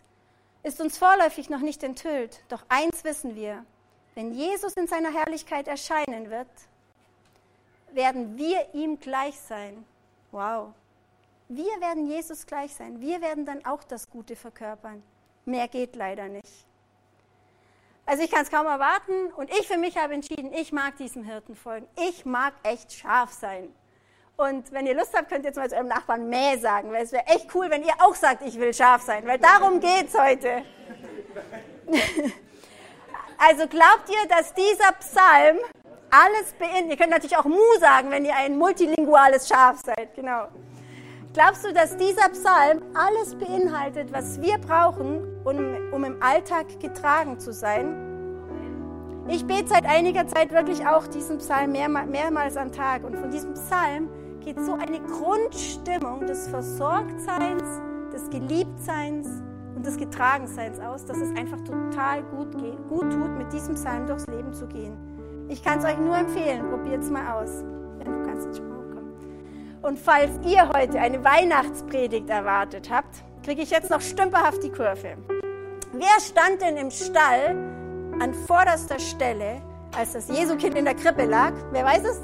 ist 0.63 0.81
uns 0.81 0.97
vorläufig 0.97 1.51
noch 1.51 1.59
nicht 1.59 1.83
enthüllt. 1.83 2.45
Doch 2.49 2.65
eins 2.69 3.03
wissen 3.03 3.35
wir, 3.35 3.67
wenn 4.15 4.33
Jesus 4.33 4.75
in 4.75 4.87
seiner 4.87 5.13
Herrlichkeit 5.13 5.67
erscheinen 5.67 6.31
wird, 6.31 6.47
werden 7.91 8.39
wir 8.39 8.75
ihm 8.75 9.01
gleich 9.01 9.41
sein. 9.41 9.85
Wow. 10.31 10.73
Wir 11.49 11.81
werden 11.81 12.07
Jesus 12.07 12.47
gleich 12.47 12.73
sein. 12.73 13.01
Wir 13.01 13.21
werden 13.21 13.45
dann 13.45 13.65
auch 13.67 13.83
das 13.83 14.09
Gute 14.09 14.37
verkörpern. 14.37 15.03
Mehr 15.45 15.67
geht 15.67 15.97
leider 15.97 16.29
nicht. 16.29 16.65
Also 18.07 18.23
ich 18.23 18.31
kann 18.31 18.43
es 18.43 18.51
kaum 18.51 18.67
erwarten 18.67 19.33
und 19.37 19.51
ich 19.51 19.67
für 19.67 19.79
mich 19.79 19.97
habe 19.97 20.15
entschieden, 20.15 20.53
ich 20.53 20.73
mag 20.73 20.97
diesem 20.99 21.25
Hirten 21.25 21.57
folgen. 21.57 21.87
Ich 22.09 22.27
mag 22.27 22.53
echt 22.63 22.93
scharf 22.93 23.33
sein. 23.33 23.73
Und 24.37 24.73
wenn 24.73 24.87
ihr 24.87 24.95
Lust 24.95 25.17
habt, 25.17 25.31
könnt 25.31 25.45
ihr 25.45 25.51
jetzt 25.51 25.57
mal 25.57 25.69
zu 25.71 25.77
eurem 25.77 25.89
Nachbarn 25.89 26.29
Mäh 26.29 26.57
sagen, 26.59 26.93
weil 26.93 27.05
es 27.05 27.13
wäre 27.13 27.27
echt 27.27 27.55
cool, 27.55 27.71
wenn 27.71 27.83
ihr 27.83 27.95
auch 28.01 28.15
sagt, 28.15 28.43
ich 28.43 28.59
will 28.59 28.75
scharf 28.75 29.03
sein, 29.03 29.27
weil 29.27 29.39
darum 29.39 29.81
geht 29.81 30.09
es 30.09 30.19
heute. 30.19 30.63
also 33.39 33.69
glaubt 33.69 34.09
ihr, 34.09 34.29
dass 34.29 34.53
dieser 34.53 34.93
Psalm 34.99 35.59
alles 36.11 36.53
beinhaltet? 36.59 36.91
Ihr 36.91 36.97
könnt 36.97 37.11
natürlich 37.11 37.37
auch 37.37 37.45
Mu 37.45 37.61
sagen, 37.79 38.11
wenn 38.11 38.25
ihr 38.25 38.35
ein 38.37 38.59
multilinguales 38.59 39.49
Schaf 39.49 39.79
seid, 39.85 40.15
genau. 40.15 40.49
Glaubst 41.35 41.65
du, 41.65 41.73
dass 41.73 41.97
dieser 41.97 42.29
Psalm 42.29 42.81
alles 42.95 43.35
beinhaltet, 43.35 44.13
was 44.13 44.41
wir 44.41 44.57
brauchen, 44.57 45.21
um, 45.43 45.93
um 45.93 46.05
im 46.05 46.23
Alltag 46.23 46.79
getragen 46.79 47.41
zu 47.41 47.53
sein? 47.53 47.93
Ich 49.27 49.45
bete 49.45 49.67
seit 49.67 49.85
einiger 49.85 50.29
Zeit 50.29 50.53
wirklich 50.53 50.87
auch 50.87 51.09
diesen 51.09 51.39
Psalm 51.39 51.73
mehr, 51.73 51.89
mehrmals 51.89 52.57
am 52.57 52.71
Tag. 52.71 53.03
Und 53.03 53.17
von 53.17 53.33
diesem 53.33 53.53
Psalm 53.55 54.09
geht 54.45 54.61
so 54.61 54.75
eine 54.75 55.01
Grundstimmung 55.01 56.25
des 56.25 56.47
Versorgtseins, 56.47 57.65
des 58.13 58.31
Geliebtseins 58.31 59.27
und 59.75 59.85
des 59.85 59.97
Getragenseins 59.97 60.79
aus, 60.79 61.05
dass 61.05 61.17
es 61.17 61.31
einfach 61.31 61.59
total 61.63 62.23
gut, 62.23 62.57
geht, 62.59 62.89
gut 62.89 63.11
tut, 63.11 63.37
mit 63.37 63.53
diesem 63.53 63.75
Psalm 63.75 64.07
durchs 64.07 64.29
Leben 64.29 64.53
zu 64.53 64.69
gehen. 64.69 64.97
Ich 65.49 65.65
kann 65.65 65.81
es 65.81 65.85
euch 65.85 65.99
nur 65.99 66.17
empfehlen, 66.17 66.71
probiert 66.71 67.03
es 67.03 67.11
mal 67.11 67.43
aus. 67.43 67.65
Ja, 67.99 68.05
du 68.05 68.23
kannst 68.23 68.47
jetzt 68.47 68.59
schon 68.59 68.74
und 69.85 69.99
falls 69.99 70.31
ihr 70.47 70.71
heute 70.71 70.99
eine 70.99 71.23
Weihnachtspredigt 71.23 72.31
erwartet 72.31 72.91
habt, 72.91 73.23
kriege 73.45 73.63
ich 73.63 73.71
jetzt 73.71 73.91
noch 73.91 74.01
stümperhaft 74.01 74.63
die 74.63 74.71
Kurve. 74.71 75.19
Wer 75.93 76.21
stand 76.21 76.63
denn 76.63 76.79
im 76.79 76.91
Stall 76.91 77.51
an 78.19 78.33
vorderster 78.33 78.99
Stelle, 78.99 79.61
als 79.97 80.15
das 80.15 80.29
Jesukind 80.29 80.77
in 80.77 80.87
der 80.87 80.95
Krippe 80.95 81.27
lag? 81.27 81.53
Wer 81.71 81.85
weiß 81.85 82.03
es? 82.05 82.21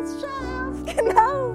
Das 0.00 0.20
Schaf, 0.20 0.96
genau. 0.96 1.54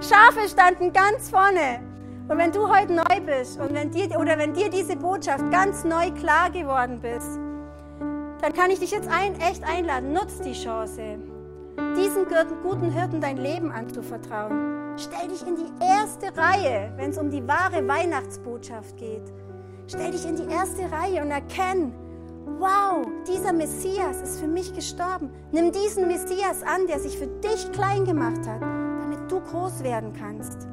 Schafe 0.00 0.48
standen 0.48 0.92
ganz 0.92 1.28
vorne. 1.28 1.80
Und 2.28 2.38
wenn 2.38 2.50
du 2.50 2.68
heute 2.68 2.94
neu 2.94 3.20
bist 3.24 3.60
und 3.60 3.74
wenn 3.74 3.90
dir, 3.90 4.18
oder 4.18 4.38
wenn 4.38 4.54
dir 4.54 4.70
diese 4.70 4.96
Botschaft 4.96 5.50
ganz 5.50 5.84
neu 5.84 6.10
klar 6.12 6.50
geworden 6.50 7.00
bist, 7.00 7.38
dann 8.40 8.52
kann 8.52 8.70
ich 8.70 8.80
dich 8.80 8.90
jetzt 8.90 9.08
ein, 9.08 9.38
echt 9.38 9.62
einladen. 9.64 10.12
Nutz 10.12 10.40
die 10.40 10.52
Chance, 10.52 11.18
diesen 11.96 12.26
guten 12.62 12.90
Hirten 12.90 13.20
dein 13.20 13.36
Leben 13.36 13.70
anzuvertrauen. 13.70 14.96
Stell 14.96 15.28
dich 15.28 15.46
in 15.46 15.56
die 15.56 15.84
erste 15.84 16.36
Reihe, 16.36 16.92
wenn 16.96 17.10
es 17.10 17.18
um 17.18 17.30
die 17.30 17.46
wahre 17.46 17.86
Weihnachtsbotschaft 17.86 18.96
geht. 18.96 19.32
Stell 19.86 20.10
dich 20.10 20.26
in 20.26 20.36
die 20.36 20.50
erste 20.52 20.90
Reihe 20.90 21.22
und 21.22 21.30
erkenn, 21.30 21.92
wow, 22.58 23.06
dieser 23.26 23.52
Messias 23.52 24.22
ist 24.22 24.40
für 24.40 24.48
mich 24.48 24.74
gestorben. 24.74 25.30
Nimm 25.52 25.72
diesen 25.72 26.08
Messias 26.08 26.62
an, 26.62 26.86
der 26.86 26.98
sich 26.98 27.18
für 27.18 27.26
dich 27.26 27.70
klein 27.72 28.04
gemacht 28.04 28.46
hat, 28.46 28.62
damit 28.62 29.30
du 29.30 29.40
groß 29.40 29.82
werden 29.82 30.12
kannst. 30.12 30.66